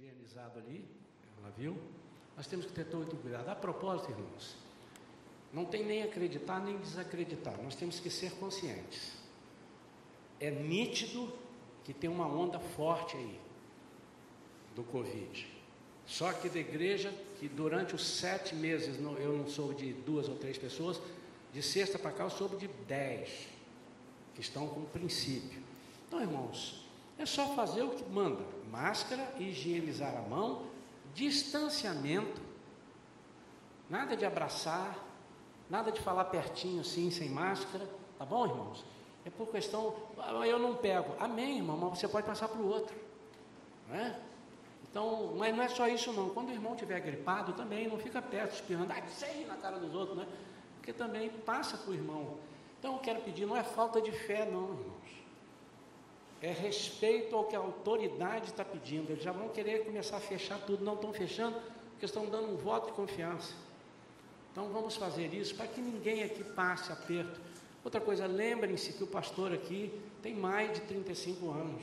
[0.00, 0.84] higienizado ali,
[1.38, 1.76] ela viu.
[2.36, 3.48] Nós temos que ter todo cuidado.
[3.48, 4.56] A propósito, irmãos,
[5.52, 9.12] não tem nem acreditar nem desacreditar, nós temos que ser conscientes.
[10.38, 11.30] É nítido
[11.84, 13.40] que tem uma onda forte aí
[14.74, 15.46] do Covid.
[16.06, 20.36] Só que da igreja, que durante os sete meses, eu não soube de duas ou
[20.36, 21.00] três pessoas,
[21.52, 23.48] de sexta para cá eu soube de dez,
[24.34, 25.62] que estão com princípio.
[26.06, 26.86] Então, irmãos,
[27.18, 30.66] é só fazer o que manda: máscara, higienizar a mão,
[31.14, 32.40] distanciamento,
[33.88, 34.96] nada de abraçar,
[35.68, 37.88] nada de falar pertinho assim, sem máscara,
[38.18, 38.84] tá bom, irmãos?
[39.24, 41.14] É por questão, ah, eu não pego.
[41.18, 42.96] Amém, irmão, mas você pode passar para o outro.
[43.88, 44.18] Não é?
[44.90, 46.30] Então, mas não é só isso não.
[46.30, 49.94] Quando o irmão estiver gripado também, não fica perto, espirrando, ai, sei na cara dos
[49.94, 50.26] outros, né?
[50.76, 52.38] Porque também passa para o irmão.
[52.78, 54.99] Então, eu quero pedir, não é falta de fé não, irmãos.
[56.42, 59.10] É respeito ao que a autoridade está pedindo.
[59.10, 61.56] Eles já vão querer começar a fechar tudo, não estão fechando,
[61.90, 63.52] porque estão dando um voto de confiança.
[64.50, 67.40] Então vamos fazer isso para que ninguém aqui passe aperto.
[67.84, 71.82] Outra coisa, lembrem-se que o pastor aqui tem mais de 35 anos.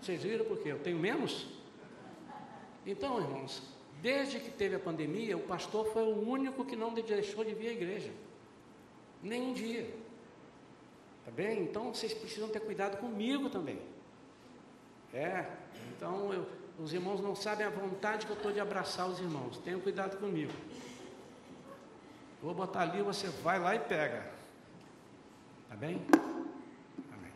[0.00, 0.70] Vocês viram por quê?
[0.70, 1.46] Eu tenho menos?
[2.86, 3.62] Então, irmãos,
[4.00, 7.68] desde que teve a pandemia, o pastor foi o único que não deixou de vir
[7.68, 8.12] à igreja.
[9.22, 9.92] Nem um dia.
[11.26, 11.64] Tá bem?
[11.64, 13.80] Então vocês precisam ter cuidado comigo também.
[15.12, 15.44] É,
[15.90, 16.46] então eu,
[16.78, 19.58] os irmãos não sabem a vontade que eu estou de abraçar os irmãos.
[19.58, 20.52] Tenham cuidado comigo.
[22.40, 24.30] Vou botar ali, você vai lá e pega.
[25.68, 26.06] Tá bem?
[27.12, 27.32] Amém.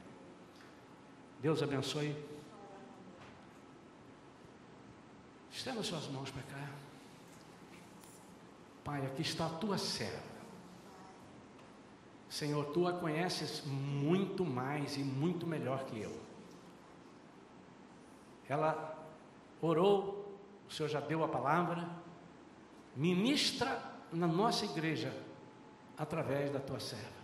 [1.40, 2.14] Deus abençoe.
[5.50, 6.70] Estenda suas mãos para cá.
[8.84, 10.29] Pai, aqui está a tua serva.
[12.30, 16.16] Senhor, tu a conheces muito mais e muito melhor que eu.
[18.48, 18.96] Ela
[19.60, 20.32] orou,
[20.68, 21.88] o Senhor já deu a palavra,
[22.94, 25.12] ministra na nossa igreja
[25.98, 27.20] através da tua serva.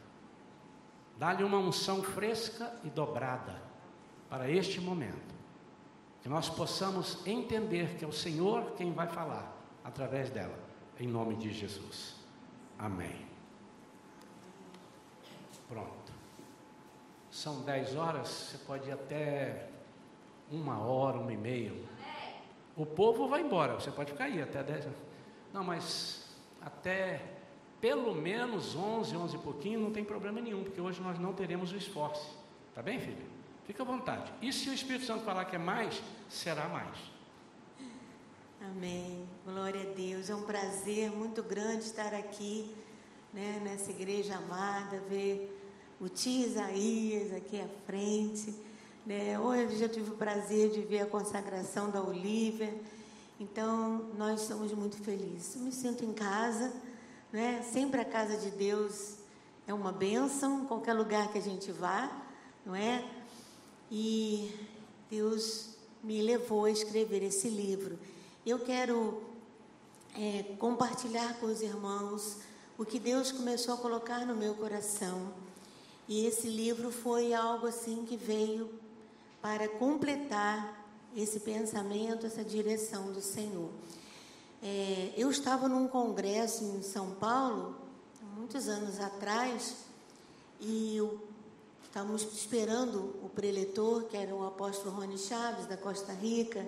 [1.17, 3.63] Dá-lhe uma unção fresca e dobrada
[4.29, 5.35] para este momento.
[6.21, 10.59] Que nós possamos entender que é o Senhor quem vai falar através dela,
[10.99, 12.17] em nome de Jesus.
[12.77, 13.36] Amém.
[15.69, 16.13] Pronto.
[17.31, 19.69] São dez horas, você pode ir até
[20.51, 21.73] uma hora, uma e meia.
[22.77, 24.87] O povo vai embora, você pode ficar aí até dez.
[25.53, 26.27] Não, mas
[26.61, 27.23] até
[27.81, 31.73] pelo menos onze, onze e pouquinho, não tem problema nenhum, porque hoje nós não teremos
[31.73, 32.37] o esforço.
[32.75, 33.25] Tá bem, filho?
[33.65, 34.33] Fica à vontade.
[34.41, 36.97] E se o Espírito Santo falar que é mais, será mais.
[38.61, 39.27] Amém.
[39.45, 40.31] Glória a Deus.
[40.31, 42.75] É um prazer muito grande estar aqui,
[43.33, 45.56] né, nessa igreja amada, ver
[46.01, 48.55] o tio Isaías aqui à frente.
[49.05, 49.39] Né?
[49.39, 52.75] Hoje eu tive o prazer de ver a consagração da Olivia.
[53.41, 55.57] Então, nós estamos muito felizes.
[55.57, 56.73] Eu me sinto em casa,
[57.33, 57.63] né?
[57.63, 59.15] sempre a casa de Deus
[59.67, 62.11] é uma bênção, qualquer lugar que a gente vá,
[62.65, 63.05] não é?
[63.91, 64.55] E
[65.11, 65.71] Deus
[66.03, 67.99] me levou a escrever esse livro.
[68.45, 69.23] Eu quero
[70.15, 72.39] é, compartilhar com os irmãos
[72.79, 75.33] o que Deus começou a colocar no meu coração
[76.09, 78.71] e esse livro foi algo assim que veio
[79.43, 80.85] para completar
[81.17, 83.71] esse pensamento, essa direção do Senhor.
[84.63, 87.77] É, eu estava num congresso em São Paulo,
[88.37, 89.77] muitos anos atrás,
[90.61, 91.21] e eu,
[91.85, 96.67] estávamos esperando o preletor, que era o apóstolo Rony Chaves, da Costa Rica,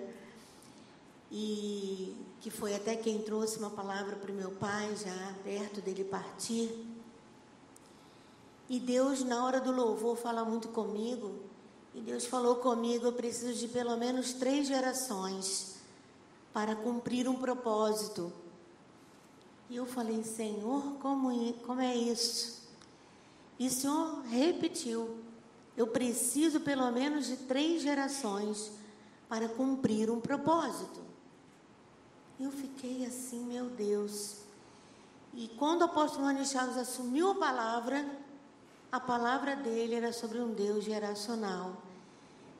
[1.31, 6.03] e que foi até quem trouxe uma palavra para o meu pai, já perto dele
[6.03, 6.88] partir.
[8.69, 11.39] E Deus, na hora do louvor, fala muito comigo.
[11.95, 15.77] E Deus falou comigo: eu preciso de pelo menos três gerações
[16.53, 18.31] para cumprir um propósito.
[19.69, 22.59] E eu falei: Senhor, como, como é isso?
[23.57, 25.17] E o Senhor repetiu:
[25.75, 28.71] eu preciso pelo menos de três gerações
[29.27, 30.99] para cumprir um propósito.
[32.39, 34.37] Eu fiquei assim, meu Deus.
[35.33, 38.05] E quando o apóstolo Chaves assumiu a palavra,
[38.91, 41.77] a palavra dele era sobre um Deus geracional.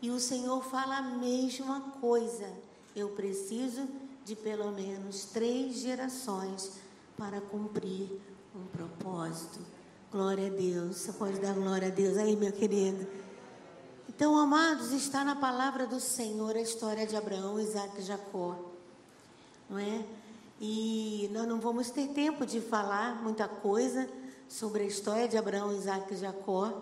[0.01, 2.47] E o Senhor fala a mesma coisa.
[2.95, 3.87] Eu preciso
[4.23, 6.73] de pelo menos três gerações
[7.17, 8.21] para cumprir
[8.55, 9.59] um propósito.
[10.11, 10.97] Glória a Deus.
[10.97, 13.07] Você pode dar glória a Deus aí, meu querido.
[14.07, 18.55] Então, amados, está na palavra do Senhor a história de Abraão, Isaac e Jacó.
[19.69, 20.05] Não é?
[20.61, 24.09] E nós não vamos ter tempo de falar muita coisa
[24.49, 26.81] sobre a história de Abraão, Isaac e Jacó.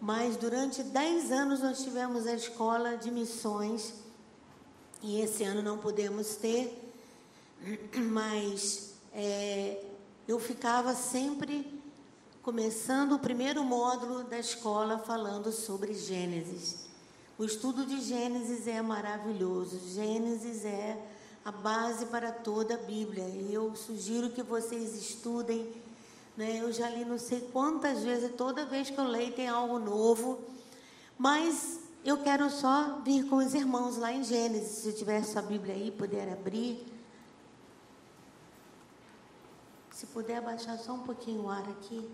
[0.00, 3.94] Mas durante dez anos nós tivemos a escola de missões
[5.02, 6.92] E esse ano não podemos ter,
[7.96, 9.82] mas é,
[10.28, 11.80] eu ficava sempre
[12.42, 16.86] começando o primeiro módulo da escola falando sobre Gênesis.
[17.38, 19.78] O estudo de Gênesis é maravilhoso.
[19.94, 20.96] Gênesis é
[21.44, 23.24] a base para toda a Bíblia.
[23.24, 25.70] E eu sugiro que vocês estudem.
[26.36, 26.60] Né?
[26.60, 30.40] Eu já li não sei quantas vezes, toda vez que eu leio tem algo novo.
[31.18, 34.78] Mas eu quero só vir com os irmãos lá em Gênesis.
[34.78, 36.86] Se tiver sua Bíblia aí, puder abrir.
[39.90, 42.08] Se puder abaixar só um pouquinho o ar aqui.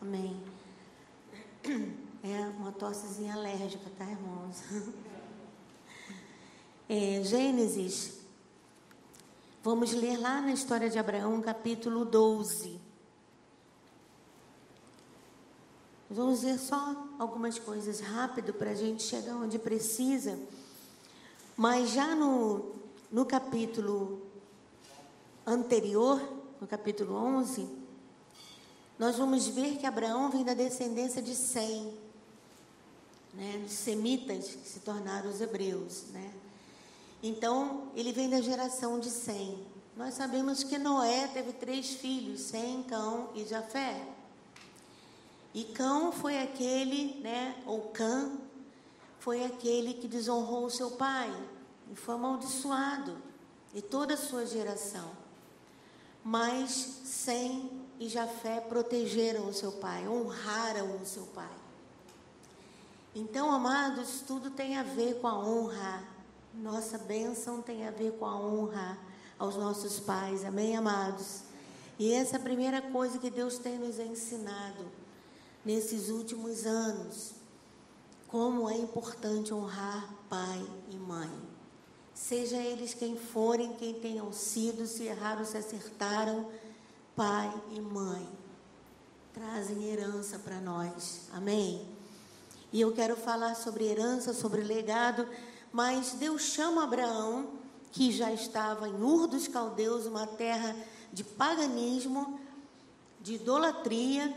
[0.00, 0.40] Amém.
[2.20, 4.62] É uma tossezinha alérgica, tá, irmãos?
[6.90, 8.17] É, Gênesis.
[9.68, 12.80] Vamos ler lá na história de Abraão, capítulo 12.
[16.08, 20.38] Vamos ver só algumas coisas rápido para a gente chegar onde precisa.
[21.54, 22.76] Mas já no,
[23.12, 24.22] no capítulo
[25.46, 26.18] anterior,
[26.62, 27.68] no capítulo 11,
[28.98, 31.92] nós vamos ver que Abraão vem da descendência de Sem,
[33.34, 36.04] né, dos semitas que se tornaram os hebreus.
[36.04, 36.32] Né?
[37.22, 39.66] Então, ele vem da geração de Sem.
[39.96, 44.06] Nós sabemos que Noé teve três filhos, Sem, Cão e Jafé.
[45.52, 48.30] E Cão foi aquele, né, ou Cã,
[49.18, 51.34] foi aquele que desonrou o seu pai
[51.90, 53.16] e foi amaldiçoado,
[53.74, 55.10] e toda a sua geração.
[56.22, 56.70] Mas
[57.04, 61.50] Sem e Jafé protegeram o seu pai, honraram o seu pai.
[63.14, 66.17] Então, amados, tudo tem a ver com a honra.
[66.58, 68.98] Nossa bênção tem a ver com a honra
[69.38, 70.44] aos nossos pais.
[70.44, 71.42] Amém, amados?
[71.98, 74.84] E essa é a primeira coisa que Deus tem nos ensinado
[75.64, 77.32] nesses últimos anos.
[78.26, 81.30] Como é importante honrar pai e mãe.
[82.12, 86.50] Seja eles quem forem, quem tenham sido, se erraram, se acertaram
[87.14, 88.28] pai e mãe
[89.38, 91.28] trazem herança para nós.
[91.32, 91.86] Amém?
[92.72, 95.26] E eu quero falar sobre herança, sobre legado,
[95.72, 97.50] mas Deus chama Abraão,
[97.90, 100.76] que já estava em Ur dos Caldeus, uma terra
[101.12, 102.38] de paganismo,
[103.20, 104.34] de idolatria,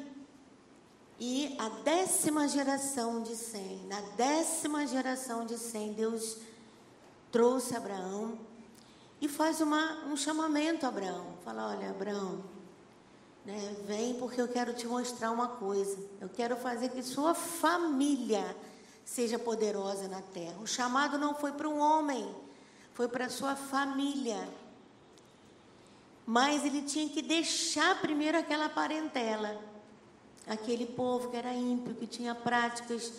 [1.20, 6.38] e a décima geração de Sem, na décima geração de Sem, Deus
[7.32, 8.40] trouxe Abraão
[9.22, 11.38] e faz uma, um chamamento a Abraão.
[11.46, 12.44] Fala, olha, Abraão,
[13.46, 13.76] né?
[13.86, 15.98] Vem porque eu quero te mostrar uma coisa.
[16.20, 18.56] Eu quero fazer que sua família
[19.06, 20.58] seja poderosa na terra.
[20.62, 22.34] O chamado não foi para um homem,
[22.94, 24.48] foi para sua família.
[26.26, 29.60] Mas ele tinha que deixar primeiro aquela parentela,
[30.48, 33.14] aquele povo que era ímpio, que tinha práticas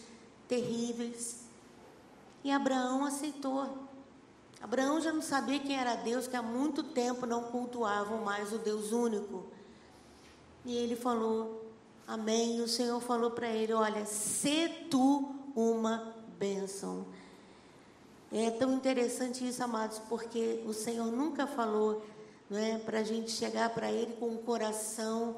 [0.49, 1.41] terríveis.
[2.45, 3.89] E Abraão aceitou.
[4.61, 8.59] Abraão já não sabia quem era Deus, que há muito tempo não cultuavam mais o
[8.59, 9.45] Deus único.
[10.65, 11.67] E ele falou,
[12.07, 12.59] amém.
[12.59, 17.07] E o Senhor falou para ele: Olha, se tu uma bênção.
[18.33, 22.03] É tão interessante isso, amados, porque o Senhor nunca falou
[22.49, 25.37] não é, para a gente chegar para Ele com o coração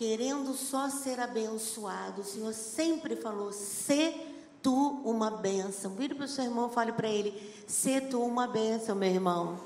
[0.00, 2.22] querendo só ser abençoado.
[2.22, 4.14] O Senhor sempre falou: se
[4.62, 5.94] tu uma bênção.
[5.94, 7.34] Vire para o seu irmão fale para ele:
[7.66, 9.60] se tu uma bênção, meu irmão.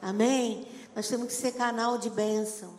[0.00, 0.66] Amém?
[0.96, 2.72] Nós temos que ser canal de bênção.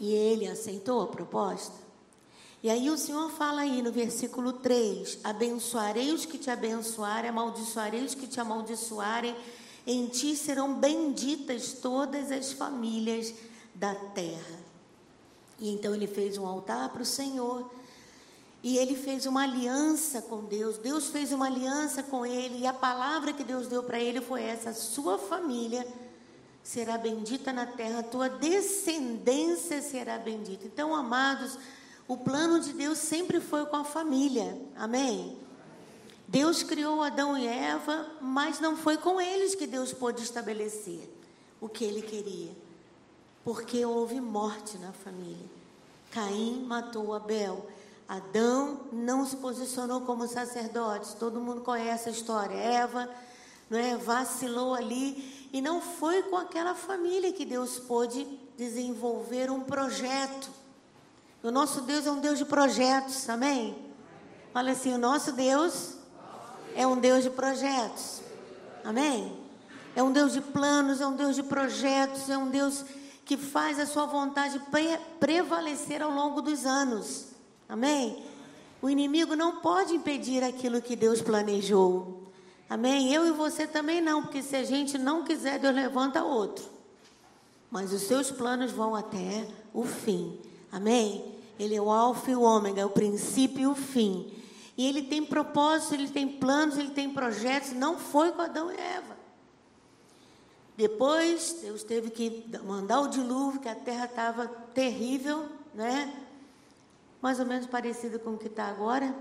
[0.00, 1.76] E ele aceitou a proposta.
[2.62, 8.04] E aí o Senhor fala aí no versículo 3: Abençoarei os que te abençoarem, amaldiçoarei
[8.04, 9.34] os que te amaldiçoarem,
[9.86, 13.32] em ti serão benditas todas as famílias
[13.74, 14.60] da terra.
[15.58, 17.70] E então ele fez um altar para o Senhor.
[18.62, 20.76] E ele fez uma aliança com Deus.
[20.76, 22.60] Deus fez uma aliança com ele.
[22.60, 25.86] E a palavra que Deus deu para ele foi essa: sua família
[26.62, 30.66] será bendita na terra, tua descendência será bendita.
[30.66, 31.58] Então, amados,
[32.10, 34.60] o plano de Deus sempre foi com a família.
[34.74, 35.38] Amém?
[36.26, 41.08] Deus criou Adão e Eva, mas não foi com eles que Deus pôde estabelecer
[41.60, 42.50] o que ele queria.
[43.44, 45.46] Porque houve morte na família.
[46.10, 47.64] Caim matou Abel.
[48.08, 51.14] Adão não se posicionou como sacerdote.
[51.14, 52.56] Todo mundo conhece a história.
[52.56, 53.08] Eva
[53.70, 58.26] não é, vacilou ali e não foi com aquela família que Deus pôde
[58.56, 60.58] desenvolver um projeto.
[61.42, 63.76] O nosso Deus é um Deus de projetos, amém?
[64.52, 65.94] Fala assim: o nosso Deus
[66.74, 68.20] é um Deus de projetos,
[68.84, 69.38] amém?
[69.96, 72.84] É um Deus de planos, é um Deus de projetos, é um Deus
[73.24, 77.28] que faz a sua vontade pre prevalecer ao longo dos anos,
[77.68, 78.24] amém?
[78.82, 82.20] O inimigo não pode impedir aquilo que Deus planejou.
[82.68, 83.12] Amém?
[83.12, 86.64] Eu e você também não, porque se a gente não quiser, Deus levanta outro.
[87.70, 90.38] Mas os seus planos vão até o fim.
[90.72, 91.29] Amém?
[91.60, 94.32] Ele é o alfa e o ômega, é o princípio e o fim.
[94.78, 97.72] E ele tem propósito, ele tem planos, ele tem projetos.
[97.72, 99.14] Não foi com Adão e Eva.
[100.74, 106.10] Depois, Deus teve que mandar o dilúvio, que a terra estava terrível, né?
[107.20, 109.14] Mais ou menos parecido com o que está agora.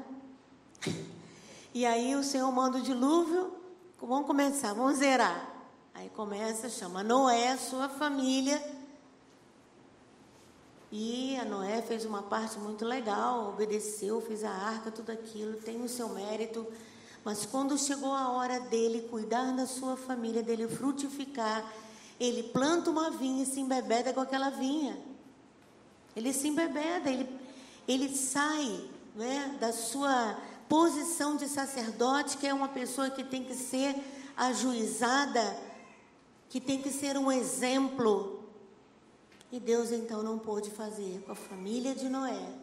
[1.73, 3.53] E aí o Senhor manda o dilúvio.
[4.01, 5.45] Vamos começar, vamos zerar.
[5.93, 8.78] Aí começa, chama Noé, sua família.
[10.91, 15.81] E a Noé fez uma parte muito legal, obedeceu, fez a arca, tudo aquilo, tem
[15.83, 16.65] o seu mérito.
[17.23, 21.63] Mas quando chegou a hora dele cuidar da sua família, dele frutificar,
[22.19, 24.97] ele planta uma vinha e se embebeda com aquela vinha.
[26.15, 27.29] Ele se embebeda, ele,
[27.87, 33.53] ele sai né, da sua posição de sacerdote, que é uma pessoa que tem que
[33.53, 33.95] ser
[34.35, 35.57] ajuizada,
[36.49, 38.38] que tem que ser um exemplo.
[39.51, 42.53] E Deus então não pôde fazer com a família de Noé.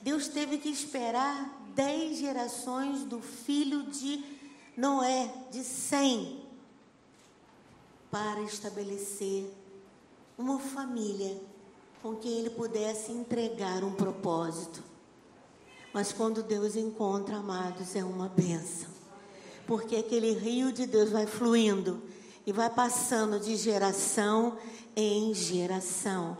[0.00, 4.24] Deus teve que esperar dez gerações do filho de
[4.76, 6.42] Noé, de Sem,
[8.10, 9.50] para estabelecer
[10.38, 11.38] uma família
[12.02, 14.82] com quem ele pudesse entregar um propósito.
[15.92, 18.88] Mas quando Deus encontra, amados, é uma benção.
[19.66, 22.02] Porque aquele rio de Deus vai fluindo
[22.46, 24.58] e vai passando de geração
[24.96, 26.36] em geração.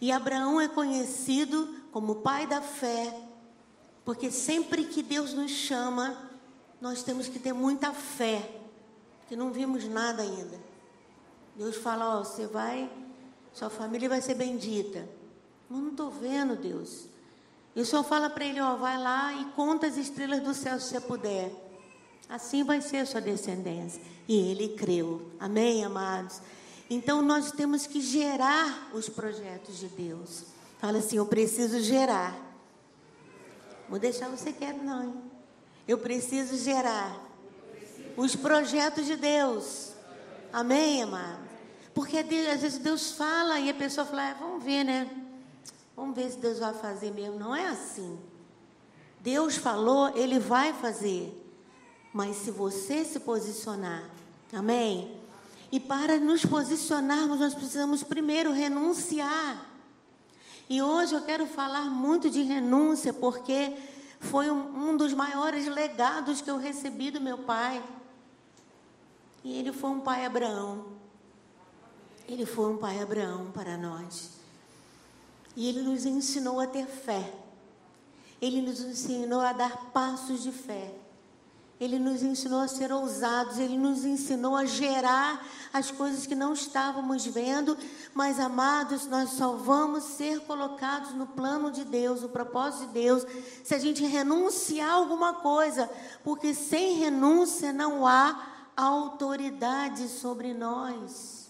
[0.00, 3.14] E Abraão é conhecido como pai da fé,
[4.04, 6.16] porque sempre que Deus nos chama,
[6.80, 8.48] nós temos que ter muita fé,
[9.28, 10.58] que não vimos nada ainda.
[11.56, 12.90] Deus fala: Ó, você vai,
[13.52, 15.08] sua família vai ser bendita.
[15.68, 17.08] Mas não estou vendo, Deus.
[17.74, 20.78] E o Senhor fala para ele: Ó, vai lá e conta as estrelas do céu
[20.78, 21.67] se você puder.
[22.28, 24.00] Assim vai ser a sua descendência.
[24.26, 25.30] E ele creu.
[25.40, 26.40] Amém, amados?
[26.90, 30.44] Então nós temos que gerar os projetos de Deus.
[30.78, 32.36] Fala assim: eu preciso gerar.
[33.88, 35.04] Vou deixar você quieto, não.
[35.04, 35.14] Hein?
[35.86, 37.18] Eu preciso gerar
[38.16, 39.92] os projetos de Deus.
[40.52, 41.48] Amém, amado?
[41.94, 45.10] Porque às vezes Deus fala e a pessoa fala, ah, vamos ver, né?
[45.96, 47.38] Vamos ver se Deus vai fazer mesmo.
[47.38, 48.18] Não é assim.
[49.20, 51.34] Deus falou, Ele vai fazer.
[52.18, 54.02] Mas se você se posicionar,
[54.52, 55.16] amém?
[55.70, 59.64] E para nos posicionarmos, nós precisamos primeiro renunciar.
[60.68, 63.72] E hoje eu quero falar muito de renúncia, porque
[64.18, 67.80] foi um, um dos maiores legados que eu recebi do meu pai.
[69.44, 70.86] E ele foi um pai Abraão.
[72.26, 74.30] Ele foi um pai Abraão para nós.
[75.54, 77.32] E ele nos ensinou a ter fé.
[78.42, 80.98] Ele nos ensinou a dar passos de fé.
[81.80, 86.52] Ele nos ensinou a ser ousados, ele nos ensinou a gerar as coisas que não
[86.52, 87.78] estávamos vendo,
[88.12, 93.24] mas amados, nós só vamos ser colocados no plano de Deus, no propósito de Deus,
[93.62, 95.88] se a gente renunciar a alguma coisa,
[96.24, 101.48] porque sem renúncia não há autoridade sobre nós.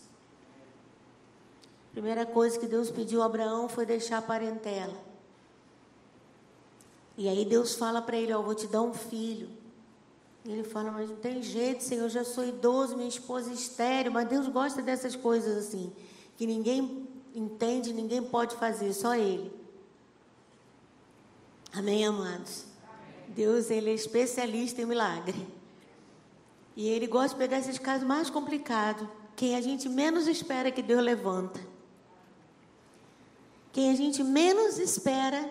[1.92, 4.94] Primeira coisa que Deus pediu a Abraão foi deixar a parentela.
[7.16, 9.57] E aí Deus fala para ele: Ó, oh, vou te dar um filho.
[10.48, 14.10] Ele fala, mas não tem jeito, Senhor, eu já sou idoso, minha esposa é estéreo,
[14.10, 15.92] mas Deus gosta dessas coisas assim,
[16.38, 19.52] que ninguém entende, ninguém pode fazer, só Ele.
[21.70, 22.64] Amém, amados?
[22.82, 23.34] Amém.
[23.34, 25.46] Deus, Ele é especialista em milagre.
[26.74, 30.82] E Ele gosta de pegar esses casos mais complicados, quem a gente menos espera que
[30.82, 31.60] Deus levanta.
[33.70, 35.48] Quem a gente menos espera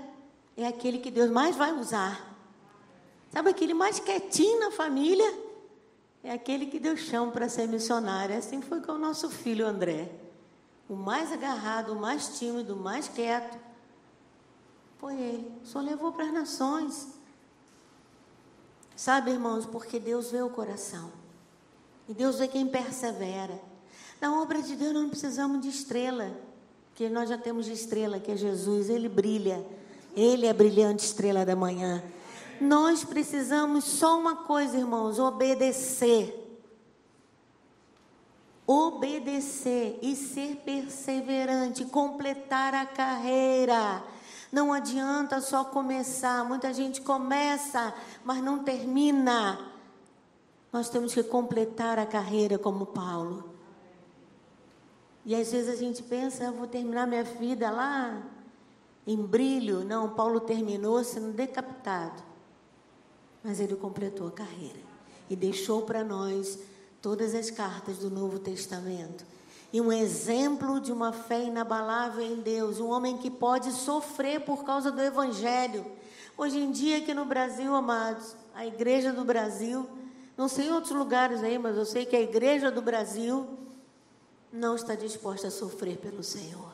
[0.57, 2.36] é aquele que Deus mais vai usar.
[3.37, 5.31] Sabe aquele mais quietinho na família?
[6.23, 8.35] É aquele que Deus chama para ser missionário.
[8.35, 10.09] Assim foi com o nosso filho André.
[10.89, 13.55] O mais agarrado, o mais tímido, o mais quieto.
[14.97, 15.51] Foi ele.
[15.63, 17.09] Só levou para as nações.
[18.95, 21.11] Sabe, irmãos, porque Deus vê o coração.
[22.09, 23.61] E Deus vê quem persevera.
[24.19, 26.35] Na obra de Deus não precisamos de estrela.
[26.89, 28.89] Porque nós já temos de estrela, que é Jesus.
[28.89, 29.63] Ele brilha.
[30.15, 32.03] Ele é a brilhante estrela da manhã.
[32.59, 36.43] Nós precisamos só uma coisa, irmãos: obedecer.
[38.65, 44.03] Obedecer e ser perseverante, completar a carreira.
[44.51, 46.43] Não adianta só começar.
[46.43, 47.93] Muita gente começa,
[48.25, 49.71] mas não termina.
[50.71, 53.53] Nós temos que completar a carreira como Paulo.
[55.25, 58.21] E às vezes a gente pensa, eu vou terminar minha vida lá
[59.05, 59.83] em brilho.
[59.85, 62.26] Não, Paulo terminou sendo decapitado
[63.43, 64.79] mas ele completou a carreira
[65.29, 66.59] e deixou para nós
[67.01, 69.25] todas as cartas do Novo Testamento.
[69.71, 74.63] E um exemplo de uma fé inabalável em Deus, um homem que pode sofrer por
[74.63, 75.85] causa do Evangelho.
[76.37, 79.87] Hoje em dia, aqui no Brasil, amados, a igreja do Brasil,
[80.37, 83.47] não sei em outros lugares aí, mas eu sei que a igreja do Brasil
[84.51, 86.71] não está disposta a sofrer pelo Senhor.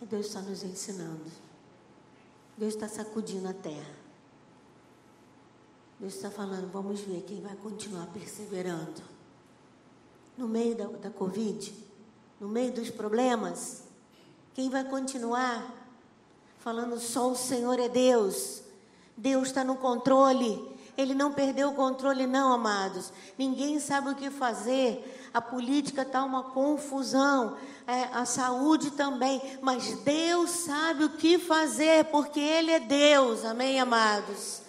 [0.00, 1.24] E Deus está nos ensinando.
[2.56, 4.05] Deus está sacudindo a terra.
[5.98, 9.02] Deus está falando, vamos ver quem vai continuar perseverando.
[10.36, 11.72] No meio da, da Covid,
[12.38, 13.84] no meio dos problemas,
[14.52, 15.74] quem vai continuar
[16.58, 18.62] falando só o Senhor é Deus.
[19.16, 20.76] Deus está no controle.
[20.98, 23.12] Ele não perdeu o controle, não, amados.
[23.38, 25.30] Ninguém sabe o que fazer.
[25.32, 27.56] A política está uma confusão.
[27.86, 29.40] É, a saúde também.
[29.62, 33.44] Mas Deus sabe o que fazer, porque Ele é Deus.
[33.44, 34.65] Amém, amados?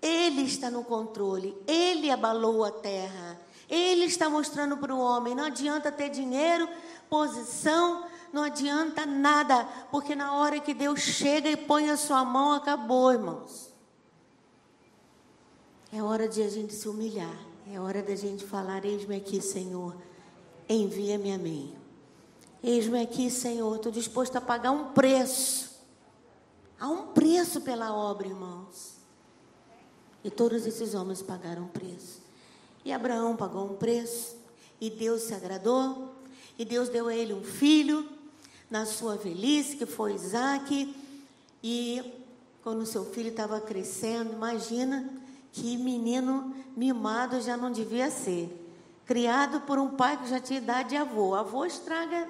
[0.00, 1.56] Ele está no controle.
[1.66, 3.40] Ele abalou a terra.
[3.68, 6.68] Ele está mostrando para o homem: não adianta ter dinheiro,
[7.10, 12.52] posição, não adianta nada, porque na hora que Deus chega e põe a sua mão,
[12.52, 13.72] acabou, irmãos.
[15.92, 17.36] É hora de a gente se humilhar.
[17.70, 19.96] É hora da gente falar: Eis-me aqui, Senhor,
[20.68, 21.74] envia-me a mim.
[22.62, 25.78] Eis-me aqui, Senhor, estou disposto a pagar um preço.
[26.80, 28.97] Há um preço pela obra, irmãos.
[30.28, 32.20] E todos esses homens pagaram um preço.
[32.84, 34.36] E Abraão pagou um preço.
[34.78, 36.14] E Deus se agradou.
[36.58, 38.06] E Deus deu a ele um filho
[38.70, 40.94] na sua velhice, que foi Isaac.
[41.64, 42.02] E
[42.62, 45.08] quando seu filho estava crescendo, imagina,
[45.50, 48.54] que menino mimado já não devia ser.
[49.06, 51.34] Criado por um pai que já tinha idade de avô.
[51.34, 52.28] Avô estraga,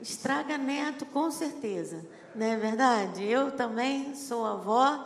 [0.00, 2.06] estraga neto, com certeza.
[2.36, 3.24] Não é verdade?
[3.24, 5.04] Eu também sou avó,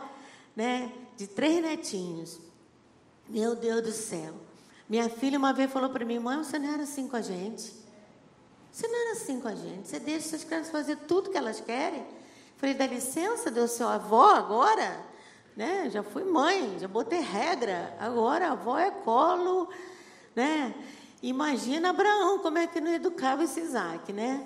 [0.55, 2.39] né, de três netinhos.
[3.27, 4.33] Meu Deus do céu.
[4.87, 7.73] Minha filha uma vez falou para mim, mãe, você não era assim com a gente.
[8.71, 9.87] Você não era assim com a gente.
[9.87, 12.05] Você deixa essas crianças fazer tudo que elas querem.
[12.55, 15.05] Falei, dá licença, deu seu avó agora?
[15.57, 15.89] né?
[15.89, 17.97] Já fui mãe, já botei regra.
[17.99, 19.67] Agora avó é colo,
[20.35, 20.75] né?
[21.23, 24.45] Imagina Abraão como é que não educava esse Isaac, né?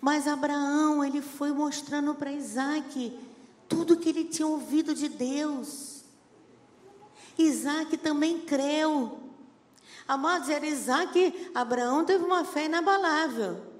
[0.00, 3.20] Mas Abraão, ele foi mostrando para Isaac
[3.68, 5.91] tudo que ele tinha ouvido de Deus.
[7.38, 9.20] Isaac também creu.
[10.06, 13.72] Amados, era Isaac, Abraão teve uma fé inabalável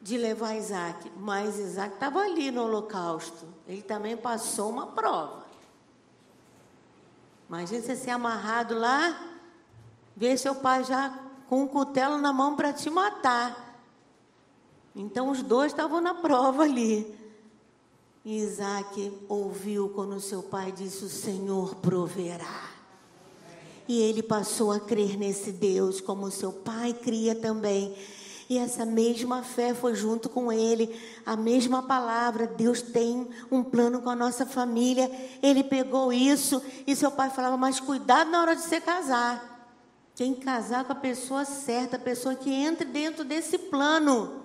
[0.00, 3.46] de levar Isaac, mas Isaac estava ali no holocausto.
[3.68, 5.46] Ele também passou uma prova.
[7.48, 9.16] Imagina você ser amarrado lá,
[10.16, 11.16] ver seu pai já
[11.48, 13.78] com um cutelo na mão para te matar.
[14.96, 17.21] Então os dois estavam na prova ali.
[18.24, 22.70] E Isaac ouviu quando seu pai disse: O Senhor proverá.
[23.88, 27.96] E ele passou a crer nesse Deus, como seu pai cria também.
[28.48, 30.94] E essa mesma fé foi junto com ele,
[31.26, 32.46] a mesma palavra.
[32.46, 35.10] Deus tem um plano com a nossa família.
[35.42, 39.50] Ele pegou isso e seu pai falava: Mas cuidado na hora de você casar.
[40.14, 44.41] Tem que casar com a pessoa certa, a pessoa que entre dentro desse plano.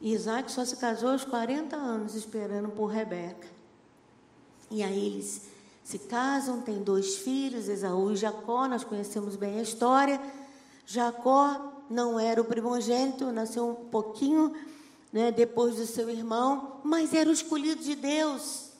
[0.00, 3.46] E Isaac só se casou aos 40 anos, esperando por Rebeca.
[4.70, 5.42] E aí eles
[5.84, 10.20] se casam, têm dois filhos, Esaú e Jacó, nós conhecemos bem a história.
[10.86, 14.54] Jacó não era o primogênito, nasceu um pouquinho
[15.12, 18.70] né, depois do seu irmão, mas era o escolhido de Deus.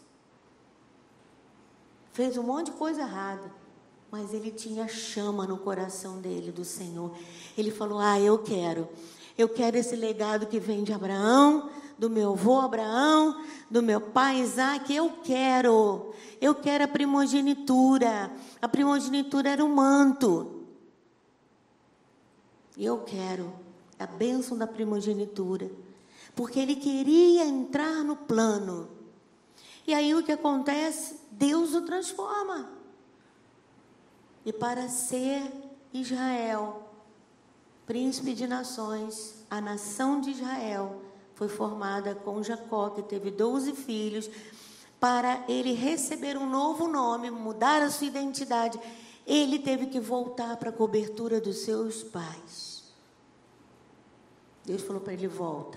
[2.12, 3.50] Fez um monte de coisa errada,
[4.10, 7.12] mas ele tinha chama no coração dele do Senhor.
[7.56, 8.88] Ele falou: Ah, eu quero,
[9.40, 14.40] eu quero esse legado que vem de Abraão, do meu avô Abraão, do meu pai
[14.40, 18.30] Isaac, eu quero, eu quero a primogenitura.
[18.60, 20.64] A primogenitura era o manto.
[22.76, 23.52] Eu quero
[23.98, 25.70] a bênção da primogenitura.
[26.34, 28.88] Porque ele queria entrar no plano.
[29.86, 31.16] E aí o que acontece?
[31.30, 32.70] Deus o transforma.
[34.44, 35.52] E para ser
[35.92, 36.79] Israel,
[37.90, 41.02] príncipe de nações, a nação de Israel
[41.34, 44.30] foi formada com Jacó, que teve 12 filhos,
[45.00, 48.78] para ele receber um novo nome, mudar a sua identidade.
[49.26, 52.84] Ele teve que voltar para a cobertura dos seus pais.
[54.64, 55.76] Deus falou para ele: volta.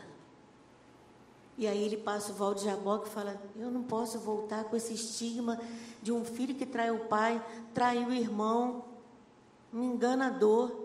[1.58, 4.76] E aí ele passa o Val de Jaboque e fala: Eu não posso voltar com
[4.76, 5.60] esse estigma
[5.99, 8.86] de um filho que trai o pai, trai o irmão,
[9.73, 10.83] um enganador.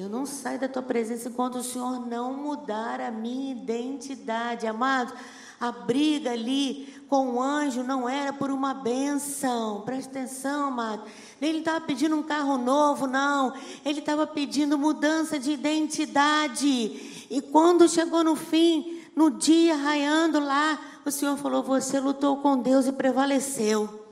[0.00, 4.66] Eu não saio da tua presença enquanto o Senhor não mudar a minha identidade.
[4.66, 5.12] Amado,
[5.60, 9.82] A briga ali com o anjo não era por uma benção.
[9.82, 11.04] Presta atenção, amado.
[11.38, 13.52] Ele estava pedindo um carro novo, não.
[13.84, 17.26] Ele estava pedindo mudança de identidade.
[17.28, 22.56] E quando chegou no fim, no dia raiando lá, o Senhor falou: Você lutou com
[22.56, 24.08] Deus e prevaleceu.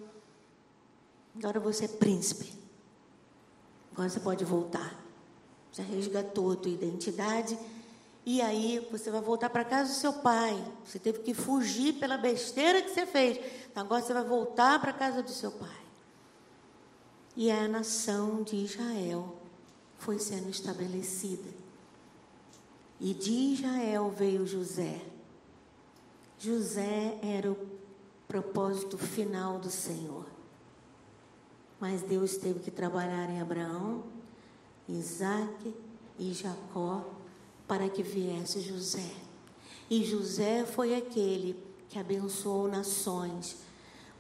[1.35, 2.53] Agora você é príncipe.
[3.91, 5.08] Agora você pode voltar.
[5.73, 7.59] Já resgatou a tua identidade.
[8.25, 10.63] E aí você vai voltar para casa do seu pai.
[10.85, 13.41] Você teve que fugir pela besteira que você fez.
[13.75, 15.81] Agora você vai voltar para casa do seu pai.
[17.37, 19.37] E a nação de Israel
[19.99, 21.49] foi sendo estabelecida.
[23.01, 25.01] E de Israel veio José.
[26.39, 27.57] José era o
[28.27, 30.27] propósito final do Senhor.
[31.81, 34.03] Mas Deus teve que trabalhar em Abraão,
[34.89, 35.75] Isaac
[36.19, 37.05] e Jacó
[37.67, 39.11] para que viesse José.
[39.91, 41.57] E José foi aquele
[41.89, 43.57] que abençoou nações.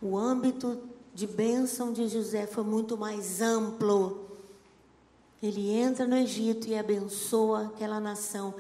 [0.01, 0.79] O âmbito
[1.15, 4.29] de bênção de José foi muito mais amplo.
[5.43, 8.55] Ele entra no Egito e abençoa aquela nação.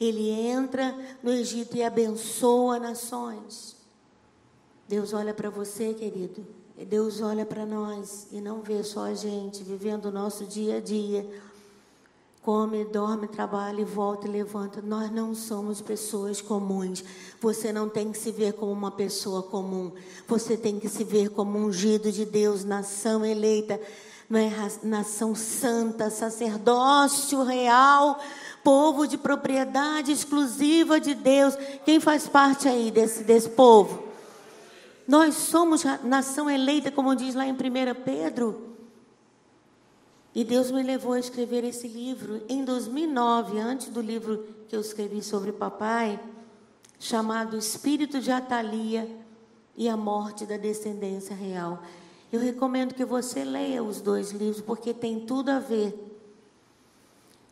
[0.00, 3.76] Ele entra no Egito e abençoa nações.
[4.88, 6.46] Deus olha para você, querido.
[6.84, 10.80] Deus olha para nós e não vê só a gente vivendo o nosso dia a
[10.80, 11.26] dia.
[12.46, 14.80] Come, dorme, trabalha e volta e levanta.
[14.80, 17.02] Nós não somos pessoas comuns.
[17.40, 19.90] Você não tem que se ver como uma pessoa comum.
[20.28, 23.80] Você tem que se ver como ungido de Deus, nação eleita,
[24.30, 28.20] é nação santa, sacerdócio real,
[28.62, 31.58] povo de propriedade exclusiva de Deus.
[31.84, 34.04] Quem faz parte aí desse, desse povo?
[35.08, 37.56] Nós somos nação eleita, como diz lá em 1
[38.04, 38.75] Pedro.
[40.36, 44.82] E Deus me levou a escrever esse livro em 2009, antes do livro que eu
[44.82, 46.20] escrevi sobre papai,
[47.00, 49.08] chamado Espírito de Atalia
[49.74, 51.82] e a Morte da Descendência Real.
[52.30, 55.94] Eu recomendo que você leia os dois livros, porque tem tudo a ver.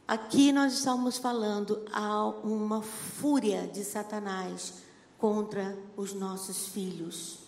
[0.07, 4.75] Aqui nós estamos falando há uma fúria de Satanás
[5.16, 7.44] contra os nossos filhos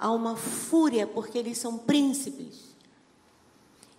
[0.00, 2.69] há uma fúria porque eles são príncipes.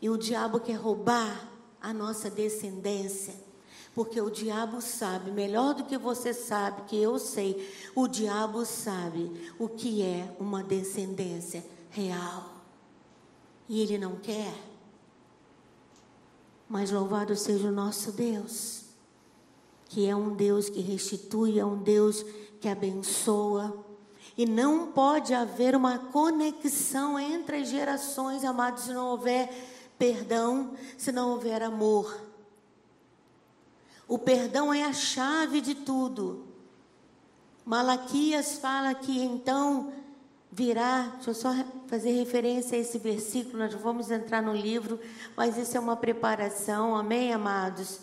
[0.02, 1.48] E o diabo quer roubar
[1.80, 3.34] a nossa descendência.
[3.94, 9.54] Porque o diabo sabe, melhor do que você sabe, que eu sei, o diabo sabe
[9.60, 12.54] o que é uma descendência real.
[13.68, 14.54] E ele não quer.
[16.70, 18.86] Mas louvado seja o nosso Deus,
[19.90, 22.26] que é um Deus que restitui, é um Deus
[22.62, 23.86] que abençoa.
[24.38, 29.50] E não pode haver uma conexão entre as gerações, amados, se não houver
[30.02, 32.20] perdão, se não houver amor.
[34.08, 36.44] O perdão é a chave de tudo.
[37.64, 39.94] Malaquias fala que então
[40.52, 41.54] virá, deixa eu só
[41.86, 45.00] fazer referência a esse versículo, nós vamos entrar no livro,
[45.38, 48.00] mas isso é uma preparação, amém, amados?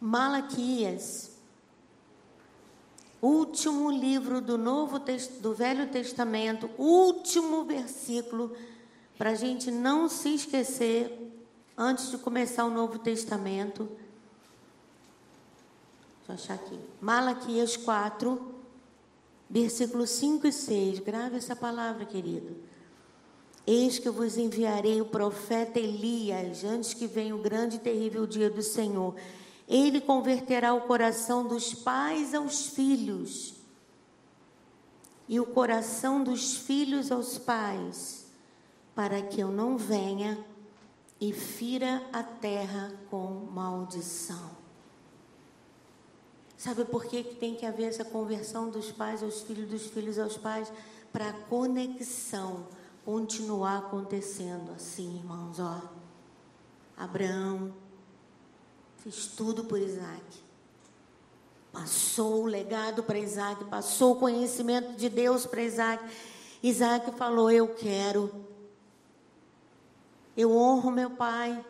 [0.00, 1.36] Malaquias
[3.22, 4.98] último livro do Novo
[5.40, 8.54] do Velho Testamento, último versículo,
[9.16, 11.32] para a gente não se esquecer
[11.76, 13.88] antes de começar o Novo Testamento.
[16.26, 16.78] Deixa eu achar aqui.
[17.00, 18.54] Malaquias 4,
[19.48, 20.98] versículos 5 e 6.
[21.00, 22.56] Grave essa palavra, querido.
[23.66, 28.26] Eis que eu vos enviarei o profeta Elias, antes que venha o grande e terrível
[28.26, 29.14] dia do Senhor
[29.68, 33.54] ele converterá o coração dos pais aos filhos
[35.28, 38.25] e o coração dos filhos aos pais,
[38.96, 40.44] para que eu não venha
[41.20, 44.50] e fira a terra com maldição.
[46.56, 50.36] Sabe por que, tem que haver essa conversão dos pais aos filhos, dos filhos aos
[50.36, 50.72] pais?
[51.12, 52.66] Para a conexão
[53.04, 55.80] continuar acontecendo assim, irmãos, ó.
[56.96, 57.72] Abraão,
[59.06, 60.20] Fiz tudo por Isaac.
[61.72, 66.02] Passou o legado para Isaac, passou o conhecimento de Deus para Isaac.
[66.60, 68.45] Isaac falou: Eu quero.
[70.36, 71.64] Eu honro meu pai.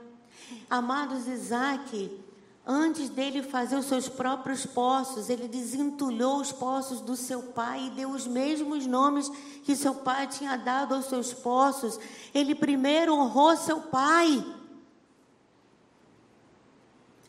[0.69, 2.21] Amados, Isaac,
[2.67, 7.91] antes dele fazer os seus próprios poços, ele desentulhou os poços do seu pai e
[7.91, 9.29] deu os mesmos nomes
[9.63, 11.99] que seu pai tinha dado aos seus poços.
[12.35, 14.45] Ele primeiro honrou seu pai.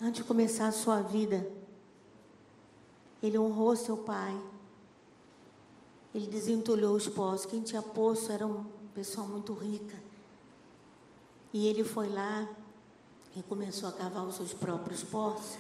[0.01, 1.47] Antes de começar a sua vida,
[3.21, 4.39] ele honrou seu pai.
[6.13, 7.45] Ele desentulhou os poços.
[7.45, 10.06] Quem tinha poço era uma pessoa muito rica.
[11.53, 12.47] E ele foi lá
[13.35, 15.57] e começou a cavar os seus próprios poços.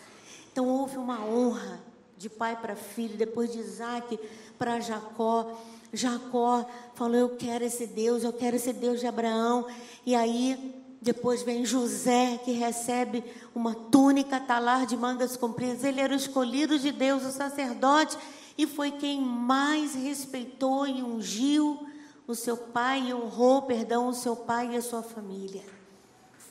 [0.51, 1.79] Então houve uma honra
[2.17, 4.19] de pai para filho, depois de Isaac
[4.57, 5.55] para Jacó.
[5.93, 9.67] Jacó falou: Eu quero esse Deus, eu quero esse Deus de Abraão.
[10.05, 13.23] E aí, depois vem José, que recebe
[13.53, 15.83] uma túnica talar de mangas compridas.
[15.83, 18.17] Ele era o escolhido de Deus, o sacerdote,
[18.57, 21.85] e foi quem mais respeitou e ungiu
[22.25, 25.76] o seu pai, e honrou, perdão, o seu pai e a sua família.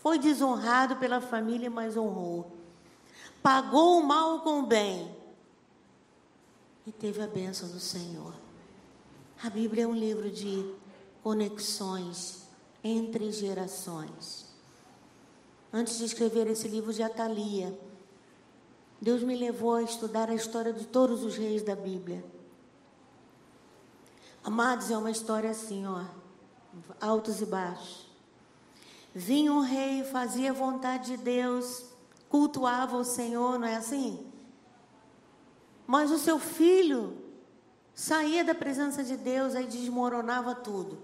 [0.06, 2.52] Foi desonrado pela família, mas honrou.
[3.42, 5.12] Pagou o mal com o bem
[6.86, 8.32] e teve a bênção do Senhor.
[9.42, 10.72] A Bíblia é um livro de
[11.24, 12.46] conexões
[12.84, 14.46] entre gerações.
[15.72, 17.76] Antes de escrever esse livro de Atalia,
[19.02, 22.24] Deus me levou a estudar a história de todos os reis da Bíblia.
[24.44, 26.04] Amados, é uma história assim, ó,
[27.00, 28.05] altos e baixos.
[29.18, 31.86] Vinha um rei, fazia vontade de Deus,
[32.28, 34.30] cultuava o Senhor, não é assim?
[35.86, 37.16] Mas o seu filho
[37.94, 40.98] saía da presença de Deus, aí desmoronava tudo.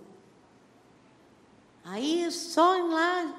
[1.82, 3.34] Aí só lá,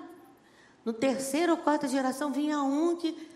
[0.83, 3.29] no terceiro ou quarta geração, vinha um que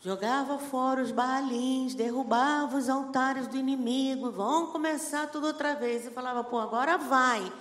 [0.00, 6.04] jogava fora os baalins, derrubava os altares do inimigo, vão começar tudo outra vez.
[6.04, 7.52] E falava, pô, agora vai.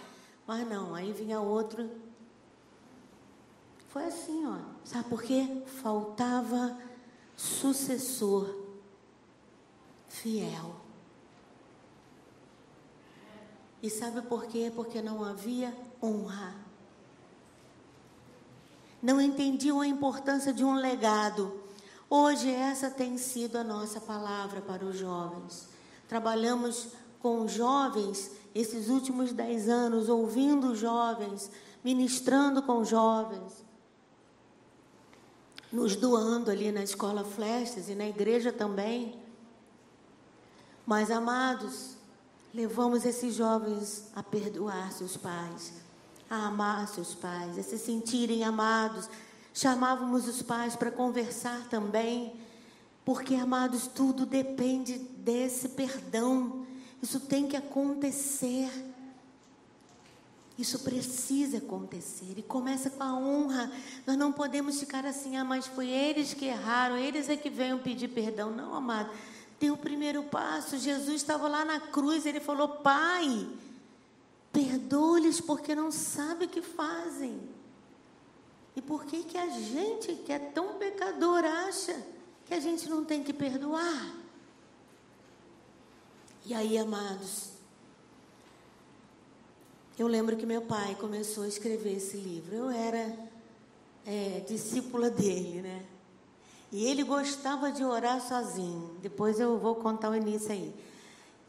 [0.47, 2.02] Mas não, aí vinha outro.
[3.93, 4.57] Foi assim, ó.
[4.83, 5.61] Sabe por quê?
[5.83, 6.75] Faltava
[7.37, 8.63] sucessor
[10.07, 10.75] fiel.
[13.83, 14.71] E sabe por quê?
[14.75, 16.55] Porque não havia honra.
[18.99, 21.61] Não entendiam a importância de um legado.
[22.09, 25.69] Hoje, essa tem sido a nossa palavra para os jovens.
[26.07, 26.87] Trabalhamos
[27.19, 31.51] com jovens esses últimos dez anos, ouvindo jovens,
[31.83, 33.62] ministrando com jovens,
[35.73, 39.19] nos doando ali na escola Flechas e na igreja também.
[40.85, 41.97] Mas, amados,
[42.53, 45.73] levamos esses jovens a perdoar seus pais,
[46.29, 49.09] a amar seus pais, a se sentirem amados.
[49.51, 52.35] Chamávamos os pais para conversar também,
[53.03, 56.67] porque, amados, tudo depende desse perdão.
[57.01, 58.69] Isso tem que acontecer.
[60.57, 63.71] Isso precisa acontecer e começa com a honra.
[64.05, 67.79] Nós não podemos ficar assim, ah, mas foi eles que erraram, eles é que venham
[67.79, 68.51] pedir perdão.
[68.51, 69.09] Não, amado
[69.63, 70.77] deu o primeiro passo.
[70.77, 73.47] Jesus estava lá na cruz, ele falou: Pai,
[74.51, 77.39] perdoa-lhes porque não sabem o que fazem.
[78.75, 81.95] E por que, que a gente, que é tão pecador, acha
[82.45, 84.13] que a gente não tem que perdoar?
[86.45, 87.52] E aí, amados,
[89.97, 92.55] eu lembro que meu pai começou a escrever esse livro.
[92.55, 93.15] Eu era
[94.05, 95.85] é, discípula dele, né?
[96.71, 98.97] E ele gostava de orar sozinho.
[99.01, 100.73] Depois eu vou contar o início aí.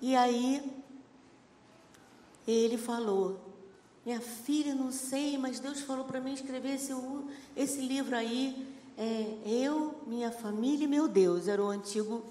[0.03, 0.63] E aí,
[2.47, 3.41] ele falou:
[4.05, 6.93] Minha filha, não sei, mas Deus falou para mim escrever esse,
[7.57, 8.75] esse livro aí.
[8.99, 12.23] É, eu, minha família e meu Deus, era o antigo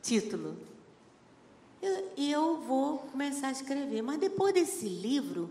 [0.00, 0.56] título.
[2.16, 4.02] E eu vou começar a escrever.
[4.02, 5.50] Mas depois desse livro,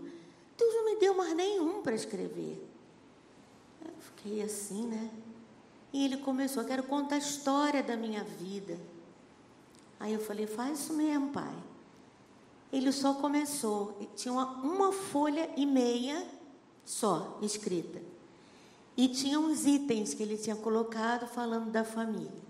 [0.56, 2.62] Deus não me deu mais nenhum para escrever.
[3.84, 5.10] Eu fiquei assim, né?
[5.92, 8.78] E ele começou, quero contar a história da minha vida.
[9.98, 11.54] Aí eu falei, faz isso mesmo, pai.
[12.70, 16.26] Ele só começou, tinha uma, uma folha e meia
[16.84, 18.00] só escrita.
[18.96, 22.47] E tinha uns itens que ele tinha colocado falando da família.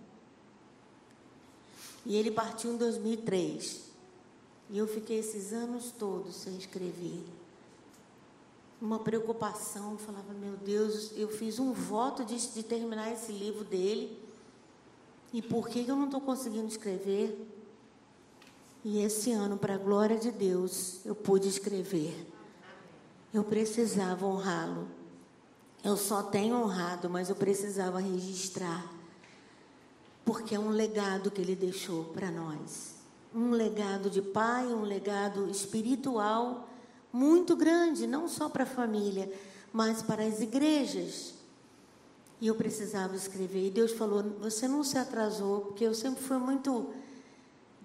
[2.05, 3.89] E ele partiu em 2003.
[4.71, 7.25] E eu fiquei esses anos todos sem escrever
[8.81, 14.17] uma preocupação, falava, meu Deus, eu fiz um voto de, de terminar esse livro dele,
[15.33, 17.47] e por que eu não estou conseguindo escrever?
[18.85, 22.27] E esse ano, para a glória de Deus, eu pude escrever.
[23.35, 24.89] Eu precisava honrá-lo.
[25.85, 28.91] Eu só tenho honrado, mas eu precisava registrar.
[30.29, 32.97] Porque é um legado que ele deixou para nós.
[33.35, 36.69] Um legado de pai, um legado espiritual
[37.11, 39.33] muito grande, não só para a família,
[39.73, 41.33] mas para as igrejas.
[42.43, 43.69] E eu precisava escrever.
[43.69, 46.91] E Deus falou: Você não se atrasou, porque eu sempre fui muito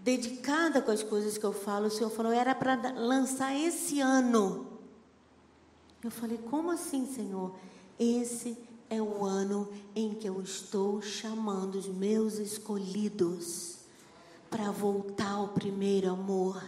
[0.03, 1.87] dedicada com as coisas que eu falo.
[1.87, 4.67] O Senhor falou: Era para lançar esse ano.
[6.03, 7.55] Eu falei: Como assim, Senhor?
[7.97, 8.57] Esse
[8.93, 13.77] é o ano em que eu estou chamando os meus escolhidos
[14.49, 16.63] para voltar ao primeiro amor.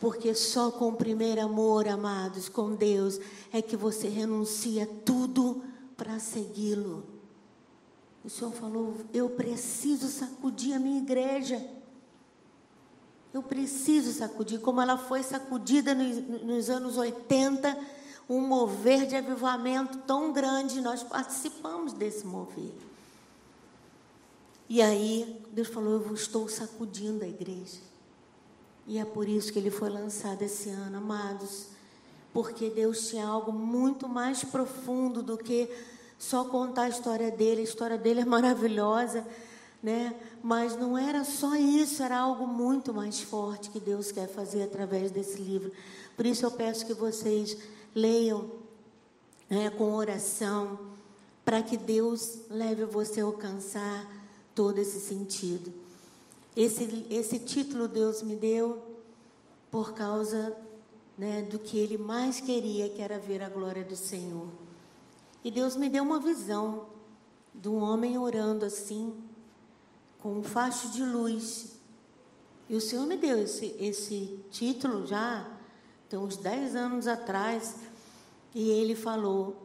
[0.00, 3.20] Porque só com o primeiro amor, amados, com Deus,
[3.52, 5.62] é que você renuncia tudo
[5.96, 7.04] para segui-lo.
[8.24, 11.62] o Senhor falou: eu preciso sacudir a minha igreja.
[13.34, 17.76] Eu preciso sacudir, como ela foi sacudida nos, nos anos 80,
[18.28, 22.72] um mover de avivamento tão grande, nós participamos desse mover.
[24.68, 27.80] E aí, Deus falou: Eu estou sacudindo a igreja.
[28.86, 31.68] E é por isso que ele foi lançado esse ano, amados.
[32.32, 35.70] Porque Deus tinha algo muito mais profundo do que
[36.18, 37.62] só contar a história dele.
[37.62, 39.26] A história dele é maravilhosa,
[39.82, 40.14] né?
[40.42, 45.10] Mas não era só isso, era algo muito mais forte que Deus quer fazer através
[45.10, 45.72] desse livro.
[46.14, 47.56] Por isso eu peço que vocês
[47.94, 48.50] leiam
[49.48, 50.78] né, com oração,
[51.44, 54.06] para que Deus leve você a alcançar
[54.54, 55.72] todo esse sentido.
[56.56, 58.82] Esse, esse título Deus me deu
[59.70, 60.56] por causa
[61.16, 64.48] né, do que Ele mais queria, que era ver a glória do Senhor.
[65.44, 66.86] E Deus me deu uma visão
[67.54, 69.14] de um homem orando assim,
[70.18, 71.78] com um facho de luz.
[72.68, 75.57] E o Senhor me deu esse, esse título já,
[76.08, 77.76] tem uns 10 anos atrás,
[78.54, 79.56] e ele falou: